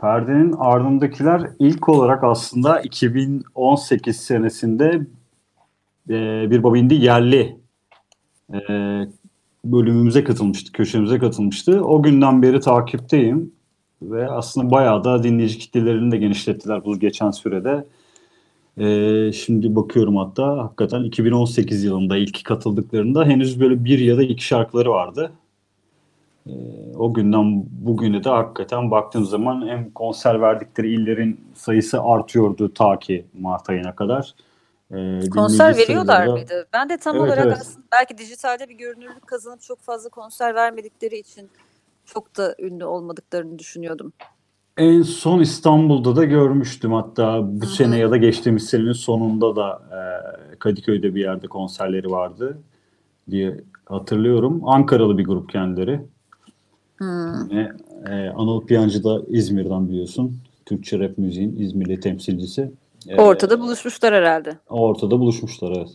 Perdenin 0.00 0.54
Ardındakiler 0.58 1.50
ilk 1.58 1.88
olarak 1.88 2.24
aslında 2.24 2.80
2018 2.80 4.16
senesinde 4.16 4.86
e, 6.10 6.50
bir 6.50 6.62
Bobendi 6.62 6.94
yerli 6.94 7.56
e, 8.52 8.58
bölümümüze 9.64 10.24
katılmıştı, 10.24 10.72
köşemize 10.72 11.18
katılmıştı. 11.18 11.84
O 11.84 12.02
günden 12.02 12.42
beri 12.42 12.60
takipteyim 12.60 13.52
ve 14.10 14.28
aslında 14.30 14.70
bayağı 14.70 15.04
da 15.04 15.22
dinleyici 15.22 15.58
kitlelerini 15.58 16.12
de 16.12 16.16
genişlettiler 16.16 16.84
bu 16.84 16.98
geçen 16.98 17.30
sürede. 17.30 17.84
Ee, 18.78 19.32
şimdi 19.32 19.76
bakıyorum 19.76 20.16
hatta 20.16 20.58
hakikaten 20.58 21.02
2018 21.04 21.84
yılında 21.84 22.16
ilk 22.16 22.44
katıldıklarında 22.44 23.24
henüz 23.24 23.60
böyle 23.60 23.84
bir 23.84 23.98
ya 23.98 24.16
da 24.16 24.22
iki 24.22 24.44
şarkıları 24.44 24.90
vardı. 24.90 25.32
Ee, 26.46 26.50
o 26.98 27.14
günden 27.14 27.64
bugüne 27.70 28.24
de 28.24 28.28
hakikaten 28.28 28.90
baktığım 28.90 29.24
zaman 29.24 29.68
hem 29.68 29.90
konser 29.90 30.40
verdikleri 30.40 30.94
illerin 30.94 31.40
sayısı 31.54 32.02
artıyordu 32.02 32.74
ta 32.74 32.98
ki 32.98 33.24
Mart 33.40 33.70
ayına 33.70 33.94
kadar. 33.94 34.34
Ee, 34.94 35.20
Konser 35.30 35.76
veriyorlar 35.76 36.04
sayıları 36.16 36.28
da- 36.28 36.32
mıydı? 36.32 36.66
Ben 36.72 36.88
de 36.88 36.96
tam 36.96 37.16
Evet, 37.16 37.24
olarak 37.26 37.46
evet. 37.46 37.58
aslında 37.60 37.86
belki 37.92 38.18
dijitalde 38.18 38.68
bir 38.68 38.74
görünürlük 38.74 39.26
kazanıp 39.26 39.62
çok 39.62 39.80
fazla 39.80 40.08
konser 40.10 40.54
vermedikleri 40.54 41.18
için 41.18 41.48
çok 42.04 42.36
da 42.36 42.54
ünlü 42.58 42.84
olmadıklarını 42.84 43.58
düşünüyordum. 43.58 44.12
En 44.76 45.02
son 45.02 45.40
İstanbul'da 45.40 46.16
da 46.16 46.24
görmüştüm 46.24 46.92
hatta 46.92 47.40
bu 47.60 47.66
sene 47.66 47.98
ya 47.98 48.10
da 48.10 48.16
geçtiğimiz 48.16 48.66
senenin 48.66 48.92
sonunda 48.92 49.56
da 49.56 49.82
e, 49.90 49.98
Kadıköy'de 50.58 51.14
bir 51.14 51.20
yerde 51.20 51.46
konserleri 51.46 52.10
vardı 52.10 52.58
diye 53.30 53.60
hatırlıyorum. 53.84 54.60
Ankaralı 54.64 55.18
bir 55.18 55.24
grup 55.24 55.50
kendileri. 55.50 56.00
Hmm. 56.96 57.58
E, 58.06 58.30
Anıl 58.36 58.66
Piyancı 58.66 59.04
da 59.04 59.22
İzmir'den 59.28 59.88
biliyorsun. 59.88 60.38
Türkçe 60.66 60.98
rap 60.98 61.18
müziğin 61.18 61.56
İzmirli 61.56 62.00
temsilcisi. 62.00 62.72
E, 63.08 63.16
Ortada 63.16 63.60
buluşmuşlar 63.60 64.14
herhalde. 64.14 64.58
Ortada 64.68 65.20
buluşmuşlar 65.20 65.72
evet. 65.76 65.88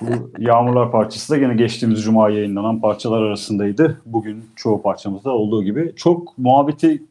Bu 0.00 0.30
Yağmurlar 0.38 0.92
parçası 0.92 1.32
da 1.32 1.36
yine 1.36 1.54
geçtiğimiz 1.54 2.02
cuma 2.02 2.30
yayınlanan 2.30 2.80
parçalar 2.80 3.22
arasındaydı. 3.22 4.00
Bugün 4.06 4.44
çoğu 4.56 4.82
parçamızda 4.82 5.30
olduğu 5.30 5.62
gibi. 5.62 5.92
Çok 5.96 6.38
muhabbeti 6.38 7.02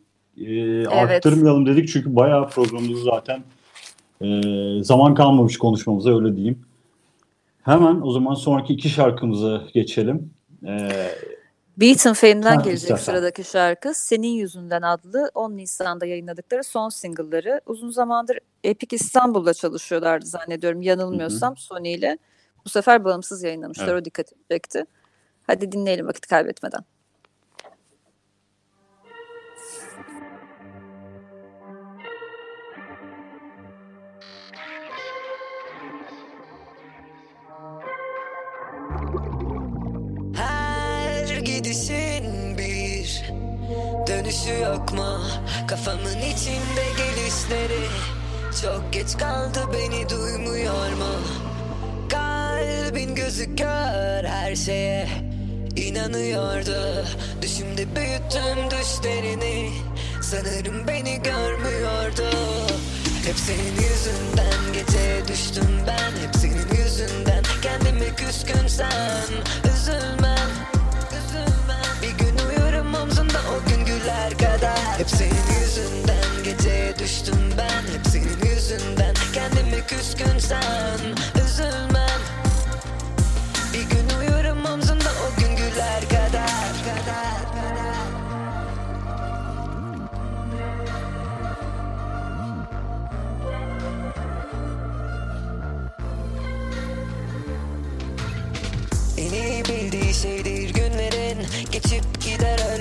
e, 0.45 0.87
arttırmayalım 0.87 1.65
dedik 1.65 1.89
çünkü 1.89 2.15
bayağı 2.15 2.49
programımızı 2.49 3.03
zaten 3.03 3.43
e, 4.21 4.27
zaman 4.83 5.15
kalmamış 5.15 5.57
konuşmamıza 5.57 6.15
öyle 6.15 6.35
diyeyim. 6.35 6.59
Hemen 7.63 8.01
o 8.01 8.11
zaman 8.11 8.33
sonraki 8.33 8.73
iki 8.73 8.89
şarkımıza 8.89 9.61
geçelim. 9.73 10.29
E, 10.65 10.89
Beaten 11.77 12.13
Fame'den 12.13 12.57
gelecek 12.57 12.81
istersen. 12.81 13.03
sıradaki 13.03 13.43
şarkı 13.43 13.93
Senin 13.93 14.27
Yüzünden 14.27 14.81
adlı 14.81 15.31
10 15.35 15.57
Nisan'da 15.57 16.05
yayınladıkları 16.05 16.63
son 16.63 16.89
single'ları. 16.89 17.61
Uzun 17.65 17.89
zamandır 17.89 18.39
Epic 18.63 18.95
İstanbul'da 18.95 19.53
çalışıyorlardı 19.53 20.25
zannediyorum 20.25 20.81
yanılmıyorsam 20.81 21.57
Sony 21.57 21.93
ile. 21.93 22.17
Bu 22.67 22.71
sefer 22.71 23.03
bağımsız 23.03 23.43
yayınlamışlar 23.43 23.87
Evet. 23.87 24.01
o 24.01 24.05
dikkatimi 24.05 24.41
çekti. 24.51 24.83
Hadi 25.47 25.71
dinleyelim 25.71 26.07
vakit 26.07 26.27
kaybetmeden. 26.27 26.81
Her 40.35 41.37
gidişin 41.37 42.57
bir 42.57 43.23
dönüşü 44.07 44.61
yok 44.61 44.93
mu? 44.93 45.19
Kafamın 45.67 46.17
içinde 46.17 46.85
gelişleri 46.97 47.87
Çok 48.61 48.93
geç 48.93 49.17
kaldı 49.17 49.59
beni 49.73 50.09
duymuyor 50.09 50.89
mu? 50.93 51.13
Kalbin 52.67 53.15
gözü 53.15 53.55
kör 53.55 54.23
her 54.23 54.55
şeye. 54.55 55.07
İnanıyordu. 55.75 57.05
Düşümde 57.41 57.95
büyüttüm 57.95 58.71
düşlerini. 58.71 59.71
Sanırım 60.21 60.87
beni 60.87 61.21
görmüyordu. 61.23 62.29
Hep 63.25 63.35
senin 63.35 63.75
yüzünden 63.75 64.73
gece 64.73 65.27
düştüm 65.27 65.79
ben. 65.87 66.27
Hep 66.27 66.35
senin 66.35 66.83
yüzünden 66.83 67.43
kendime 67.61 68.15
küskün 68.15 68.67
sen. 68.67 69.27
Üzülmem, 69.73 70.49
üzülmem 71.17 71.93
Bir 72.01 72.25
gün 72.25 72.37
uyurum 72.49 72.93
omzunda 72.93 73.39
o 73.55 73.69
gün 73.69 73.85
güler 73.85 74.31
kadar. 74.31 74.99
Hep 74.99 75.09
senin 75.09 75.59
yüzünden 75.61 76.43
gece 76.43 76.95
düştüm 76.99 77.39
ben. 77.57 77.93
Hep 77.93 78.07
senin 78.11 78.51
yüzünden 78.55 79.13
kendime 79.33 79.87
küskün 79.87 80.39
sen. 80.39 80.99
Üzülmem 81.45 82.06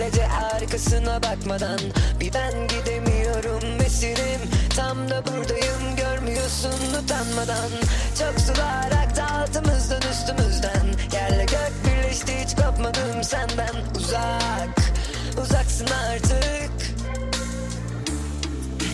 öylece 0.06 0.28
arkasına 0.28 1.22
bakmadan. 1.22 1.78
Bir 2.20 2.32
ben 2.34 2.68
gidemiyorum 2.68 3.80
esirim 3.86 4.40
Tam 4.76 5.10
da 5.10 5.22
buradayım 5.26 5.96
görmüyorsun 5.96 6.94
utanmadan. 7.02 7.70
Çok 8.18 8.40
sular 8.40 8.92
aktı 9.04 9.22
altımızdan 9.24 10.02
üstümüzden. 10.10 10.86
Yerle 11.12 11.44
gök 11.44 11.72
birleşti 11.84 12.32
hiç 12.44 12.56
kopmadım 12.56 13.24
senden. 13.24 13.74
Uzak, 13.96 14.92
uzaksın 15.42 15.86
artık. 16.10 16.70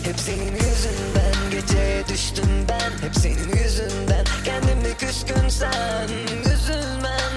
Hep 0.03 0.19
senin 0.19 0.53
yüzünden 0.53 1.51
gece 1.51 2.03
düştüm 2.13 2.49
ben. 2.69 3.07
Hep 3.07 3.15
senin 3.15 3.63
yüzünden 3.63 4.25
kendime 4.45 4.93
küskün 4.97 5.49
sen. 5.49 6.07
Üzülmem, 6.53 7.33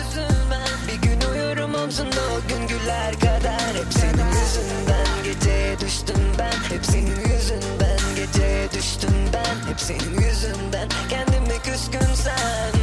üzülmem. 0.00 0.78
Bir 0.88 1.08
gün 1.08 1.20
uyurum 1.32 1.74
omzunda 1.74 2.20
o 2.36 2.48
gün 2.48 2.63
güler 2.94 3.20
kadar 3.20 3.74
Hep 3.76 3.92
senin 3.92 4.26
yüzünden 4.28 5.24
gece 5.24 5.86
düştüm 5.86 6.22
ben. 6.38 6.74
Hep 6.74 6.86
senin 6.86 7.16
yüzünden 7.16 7.98
gece 8.16 8.68
düştüm 8.78 9.14
ben. 9.32 9.70
Hep 9.70 9.80
senin 9.80 10.20
yüzünden 10.20 10.88
kendime 11.08 11.58
küskün 11.58 12.14
sen 12.14 12.73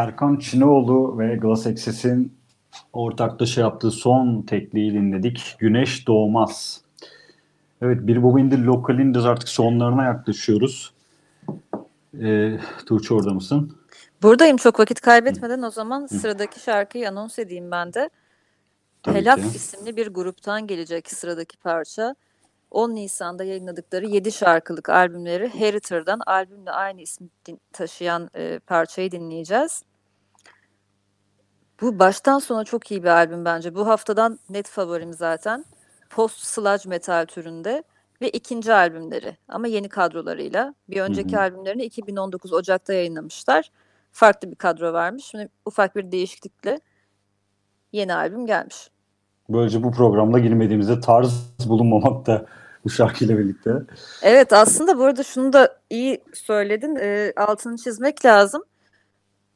Serkan 0.00 0.36
Çinoğlu 0.36 1.18
ve 1.18 1.36
Glass 1.36 1.66
Access'in 1.66 2.38
ortaklaşa 2.92 3.60
yaptığı 3.60 3.90
son 3.90 4.42
tekliği 4.42 4.92
dinledik. 4.92 5.56
Güneş 5.58 6.06
Doğmaz. 6.06 6.80
Evet 7.82 7.98
bir 8.06 8.22
Bobindir 8.22 8.58
lokalinde 8.58 9.18
artık 9.18 9.48
sonlarına 9.48 10.04
yaklaşıyoruz. 10.04 10.94
Ee, 12.20 12.58
Tuğçe 12.86 13.14
orada 13.14 13.34
mısın? 13.34 13.76
Buradayım 14.22 14.56
çok 14.56 14.80
vakit 14.80 15.00
kaybetmeden 15.00 15.62
o 15.62 15.70
zaman 15.70 16.06
sıradaki 16.06 16.60
şarkıyı 16.60 17.08
anons 17.08 17.38
edeyim 17.38 17.70
ben 17.70 17.94
de. 17.94 18.10
Tabii 19.02 19.24
ki. 19.24 19.56
isimli 19.56 19.96
bir 19.96 20.06
gruptan 20.06 20.66
gelecek 20.66 21.10
sıradaki 21.10 21.56
parça. 21.56 22.14
10 22.70 22.94
Nisan'da 22.94 23.44
yayınladıkları 23.44 24.06
7 24.06 24.32
şarkılık 24.32 24.88
albümleri 24.88 25.48
Heritor'dan 25.54 26.20
albümle 26.26 26.70
aynı 26.70 27.00
ismi 27.00 27.28
taşıyan 27.72 28.30
e, 28.34 28.58
parçayı 28.58 29.10
dinleyeceğiz. 29.10 29.82
Bu 31.80 31.98
baştan 31.98 32.38
sona 32.38 32.64
çok 32.64 32.90
iyi 32.90 33.02
bir 33.02 33.08
albüm 33.08 33.44
bence. 33.44 33.74
Bu 33.74 33.86
haftadan 33.86 34.38
net 34.50 34.68
favorim 34.68 35.12
zaten. 35.12 35.64
Post 36.10 36.38
sludge 36.38 36.88
metal 36.88 37.26
türünde 37.26 37.82
ve 38.22 38.30
ikinci 38.30 38.72
albümleri 38.72 39.36
ama 39.48 39.66
yeni 39.66 39.88
kadrolarıyla. 39.88 40.74
Bir 40.88 41.00
önceki 41.00 41.36
hı. 41.36 41.40
albümlerini 41.40 41.84
2019 41.84 42.52
Ocak'ta 42.52 42.92
yayınlamışlar. 42.92 43.70
Farklı 44.12 44.50
bir 44.50 44.56
kadro 44.56 44.92
varmış. 44.92 45.24
Şimdi 45.24 45.48
ufak 45.66 45.96
bir 45.96 46.12
değişiklikle 46.12 46.80
yeni 47.92 48.14
albüm 48.14 48.46
gelmiş. 48.46 48.90
Böylece 49.48 49.82
bu 49.82 49.92
programda 49.92 50.38
girmediğimizde 50.38 51.00
tarz 51.00 51.32
bulunmamakta 51.68 52.46
bu 52.84 52.90
şarkıyla 52.90 53.38
birlikte. 53.38 53.70
Evet 54.22 54.52
aslında 54.52 54.98
bu 54.98 55.04
arada 55.04 55.22
şunu 55.22 55.52
da 55.52 55.78
iyi 55.90 56.22
söyledin. 56.34 56.96
e, 56.96 57.32
altını 57.36 57.76
çizmek 57.76 58.24
lazım. 58.24 58.62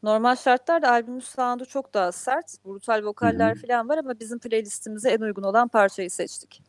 Normal 0.04 0.36
şartlarda 0.36 0.90
albümün 0.90 1.20
sound'u 1.20 1.66
çok 1.66 1.94
daha 1.94 2.12
sert. 2.12 2.64
Brutal 2.64 3.04
vokaller 3.04 3.54
falan 3.54 3.88
var 3.88 3.98
ama 3.98 4.20
bizim 4.20 4.38
playlistimize 4.38 5.10
en 5.10 5.20
uygun 5.20 5.42
olan 5.42 5.68
parçayı 5.68 6.10
seçtik. 6.10 6.62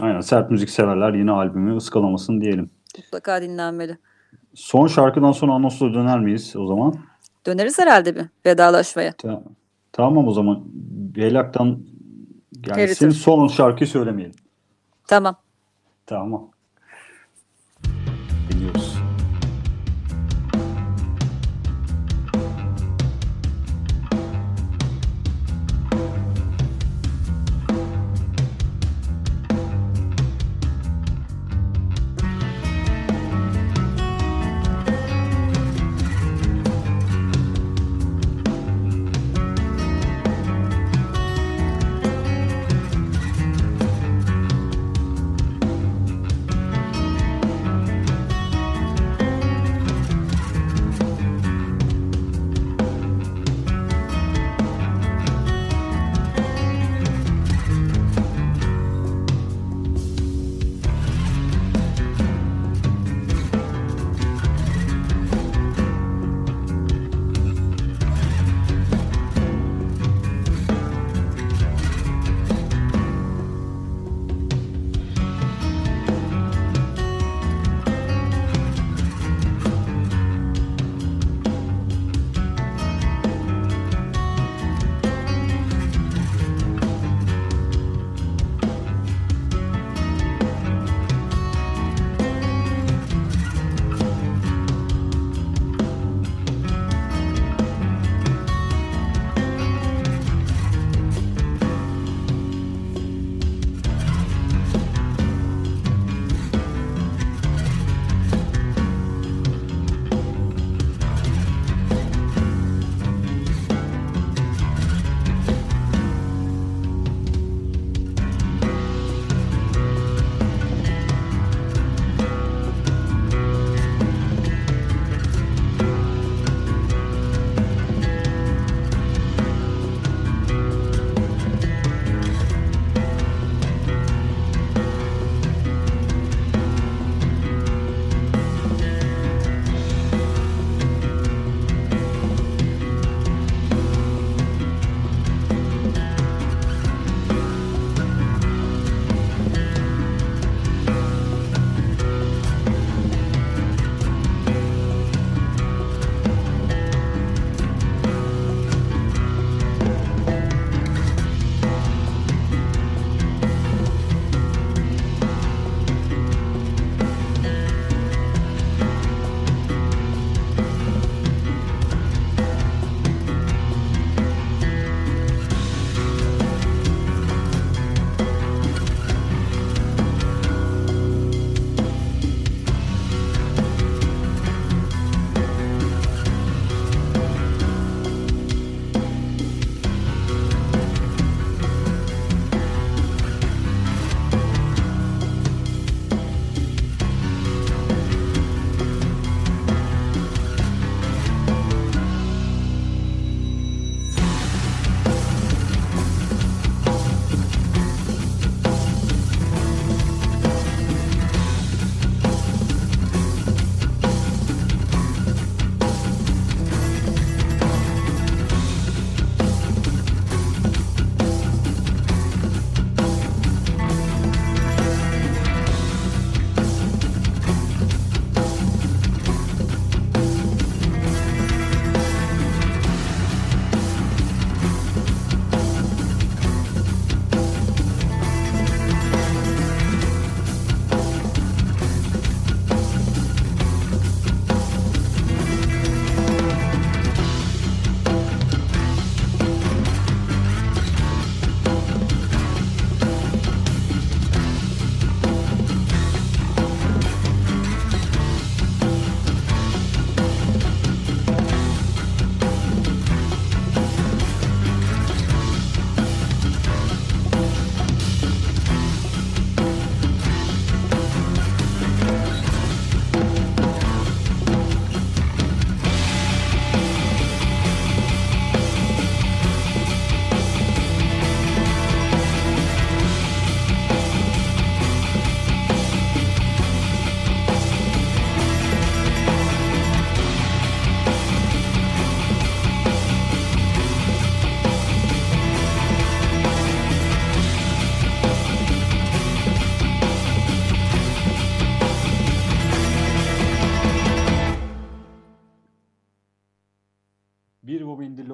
Aynen 0.00 0.20
sert 0.20 0.50
müzik 0.50 0.70
severler 0.70 1.14
yine 1.14 1.30
albümü 1.30 1.76
ıskalamasın 1.76 2.40
diyelim. 2.40 2.70
Mutlaka 2.96 3.42
dinlenmeli. 3.42 3.98
Son 4.54 4.86
şarkıdan 4.86 5.32
sonra 5.32 5.52
anonsla 5.52 5.94
döner 5.94 6.20
miyiz 6.20 6.56
o 6.56 6.66
zaman? 6.66 6.94
Döneriz 7.46 7.78
herhalde 7.78 8.16
bir 8.16 8.24
vedalaşmaya. 8.46 9.12
Ta- 9.12 9.42
tamam 9.92 10.28
o 10.28 10.32
zaman. 10.32 10.64
Helak'tan 11.16 11.78
gelsin 12.60 12.80
Heritage. 12.80 13.10
son 13.10 13.48
şarkıyı 13.48 13.88
söylemeyelim. 13.88 14.36
Tamam. 15.06 15.36
Tamam. 16.06 16.50
Biliyoruz. 18.50 18.81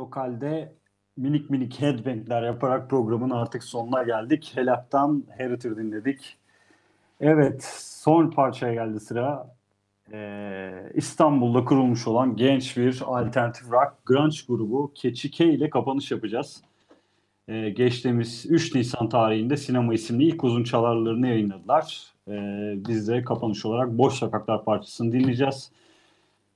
Lokalde 0.08 0.72
minik 1.16 1.50
minik 1.50 1.80
headbangler 1.80 2.42
yaparak 2.42 2.90
programın 2.90 3.30
artık 3.30 3.64
sonuna 3.64 4.02
geldik. 4.02 4.52
Helak'tan 4.54 5.24
Heritage 5.36 5.76
dinledik. 5.76 6.36
Evet, 7.20 7.64
son 7.82 8.30
parçaya 8.30 8.74
geldi 8.74 9.00
sıra. 9.00 9.56
Ee, 10.12 10.92
İstanbul'da 10.94 11.64
kurulmuş 11.64 12.06
olan 12.06 12.36
genç 12.36 12.76
bir 12.76 13.02
alternatif 13.06 13.70
rock 13.72 14.06
grunge 14.06 14.36
grubu 14.48 14.92
Keçi 14.94 15.30
K 15.30 15.44
ile 15.44 15.70
kapanış 15.70 16.10
yapacağız. 16.10 16.62
Ee, 17.48 17.70
geçtiğimiz 17.70 18.46
3 18.48 18.74
Nisan 18.74 19.08
tarihinde 19.08 19.56
Sinema 19.56 19.94
isimli 19.94 20.24
ilk 20.24 20.44
uzun 20.44 20.64
çalarlarını 20.64 21.28
yayınladılar. 21.28 22.12
Ee, 22.28 22.74
biz 22.88 23.08
de 23.08 23.24
kapanış 23.24 23.64
olarak 23.66 23.98
Boş 23.98 24.14
Sokaklar 24.14 24.64
parçasını 24.64 25.12
dinleyeceğiz. 25.12 25.70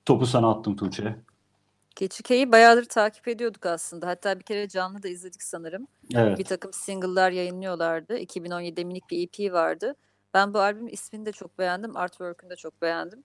Topu 0.05 0.27
sana 0.27 0.51
attım 0.51 0.77
Tuğçe. 0.77 1.17
Keçike'yi 1.97 2.53
bayağıdır 2.53 2.85
takip 2.85 3.29
ediyorduk 3.29 3.67
aslında. 3.67 4.07
Hatta 4.07 4.39
bir 4.39 4.45
kere 4.45 4.69
canlı 4.69 5.03
da 5.03 5.09
izledik 5.09 5.43
sanırım. 5.43 5.87
Evet. 6.15 6.39
Bir 6.39 6.45
takım 6.45 6.73
single'lar 6.73 7.31
yayınlıyorlardı. 7.31 8.19
2017'de 8.19 8.85
minik 8.85 9.11
bir 9.11 9.29
EP 9.29 9.53
vardı. 9.53 9.95
Ben 10.35 10.55
bu 10.55 10.61
albüm 10.61 10.89
ismini 10.89 11.27
de 11.27 11.33
çok 11.33 11.59
beğendim. 11.59 11.97
Artwork'ünü 11.97 12.51
de 12.51 12.57
çok 12.57 12.83
beğendim. 12.83 13.25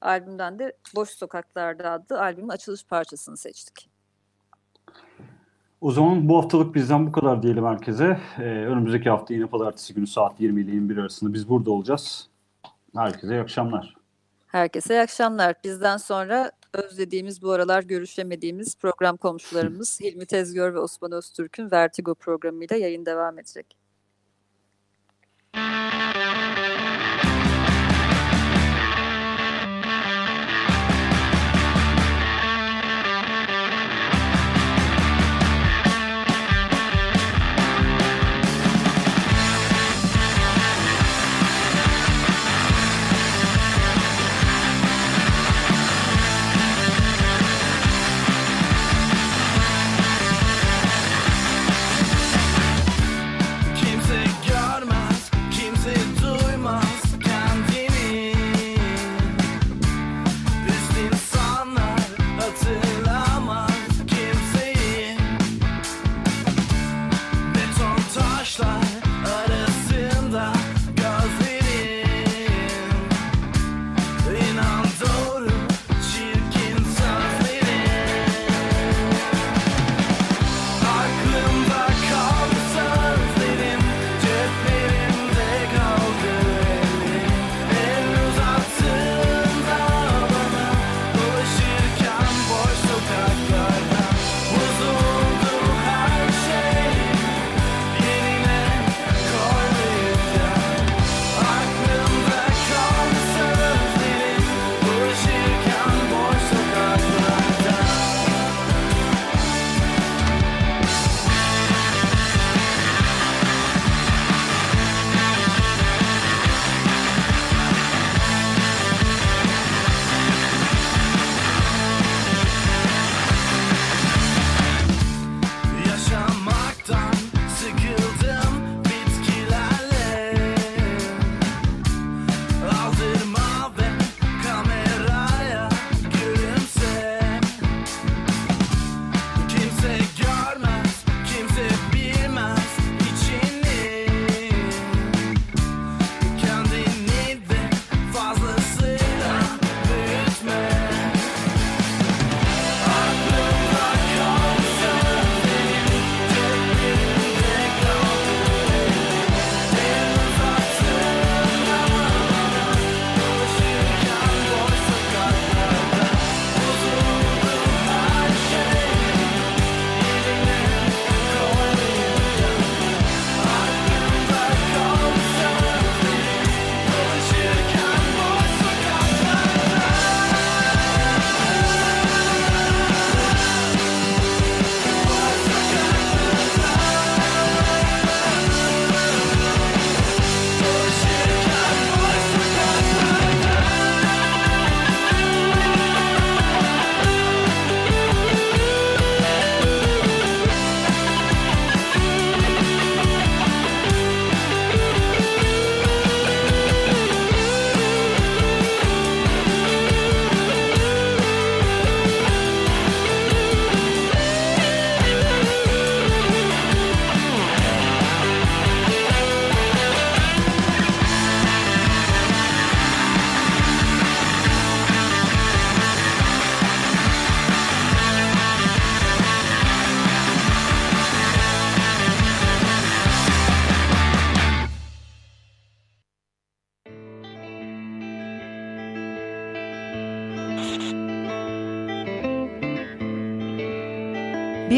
Albümden 0.00 0.58
de 0.58 0.72
Boş 0.94 1.10
Sokaklarda 1.10 1.90
adlı 1.90 2.20
albümün 2.20 2.48
açılış 2.48 2.84
parçasını 2.84 3.36
seçtik. 3.36 3.88
O 5.80 5.90
zaman 5.90 6.28
bu 6.28 6.38
haftalık 6.38 6.74
bizden 6.74 7.06
bu 7.06 7.12
kadar 7.12 7.42
diyelim 7.42 7.64
herkese. 7.64 8.20
Ee, 8.38 8.42
önümüzdeki 8.42 9.10
hafta 9.10 9.34
yine 9.34 9.46
pazartesi 9.46 9.94
günü 9.94 10.06
saat 10.06 10.40
20 10.40 10.60
ile 10.60 10.70
21 10.70 10.96
arasında 10.96 11.32
biz 11.32 11.48
burada 11.48 11.70
olacağız. 11.70 12.28
Herkese 12.96 13.34
iyi 13.34 13.40
akşamlar. 13.40 13.94
Herkese 14.46 14.94
iyi 14.94 15.00
akşamlar. 15.00 15.54
Bizden 15.64 15.96
sonra 15.96 16.52
özlediğimiz 16.72 17.42
bu 17.42 17.52
aralar 17.52 17.82
görüşemediğimiz 17.82 18.76
program 18.76 19.16
komşularımız 19.16 20.00
Hilmi 20.04 20.26
Tezgör 20.26 20.74
ve 20.74 20.78
Osman 20.78 21.12
Öztürk'ün 21.12 21.70
Vertigo 21.70 22.14
programıyla 22.14 22.76
yayın 22.76 23.06
devam 23.06 23.38
edecek. 23.38 23.85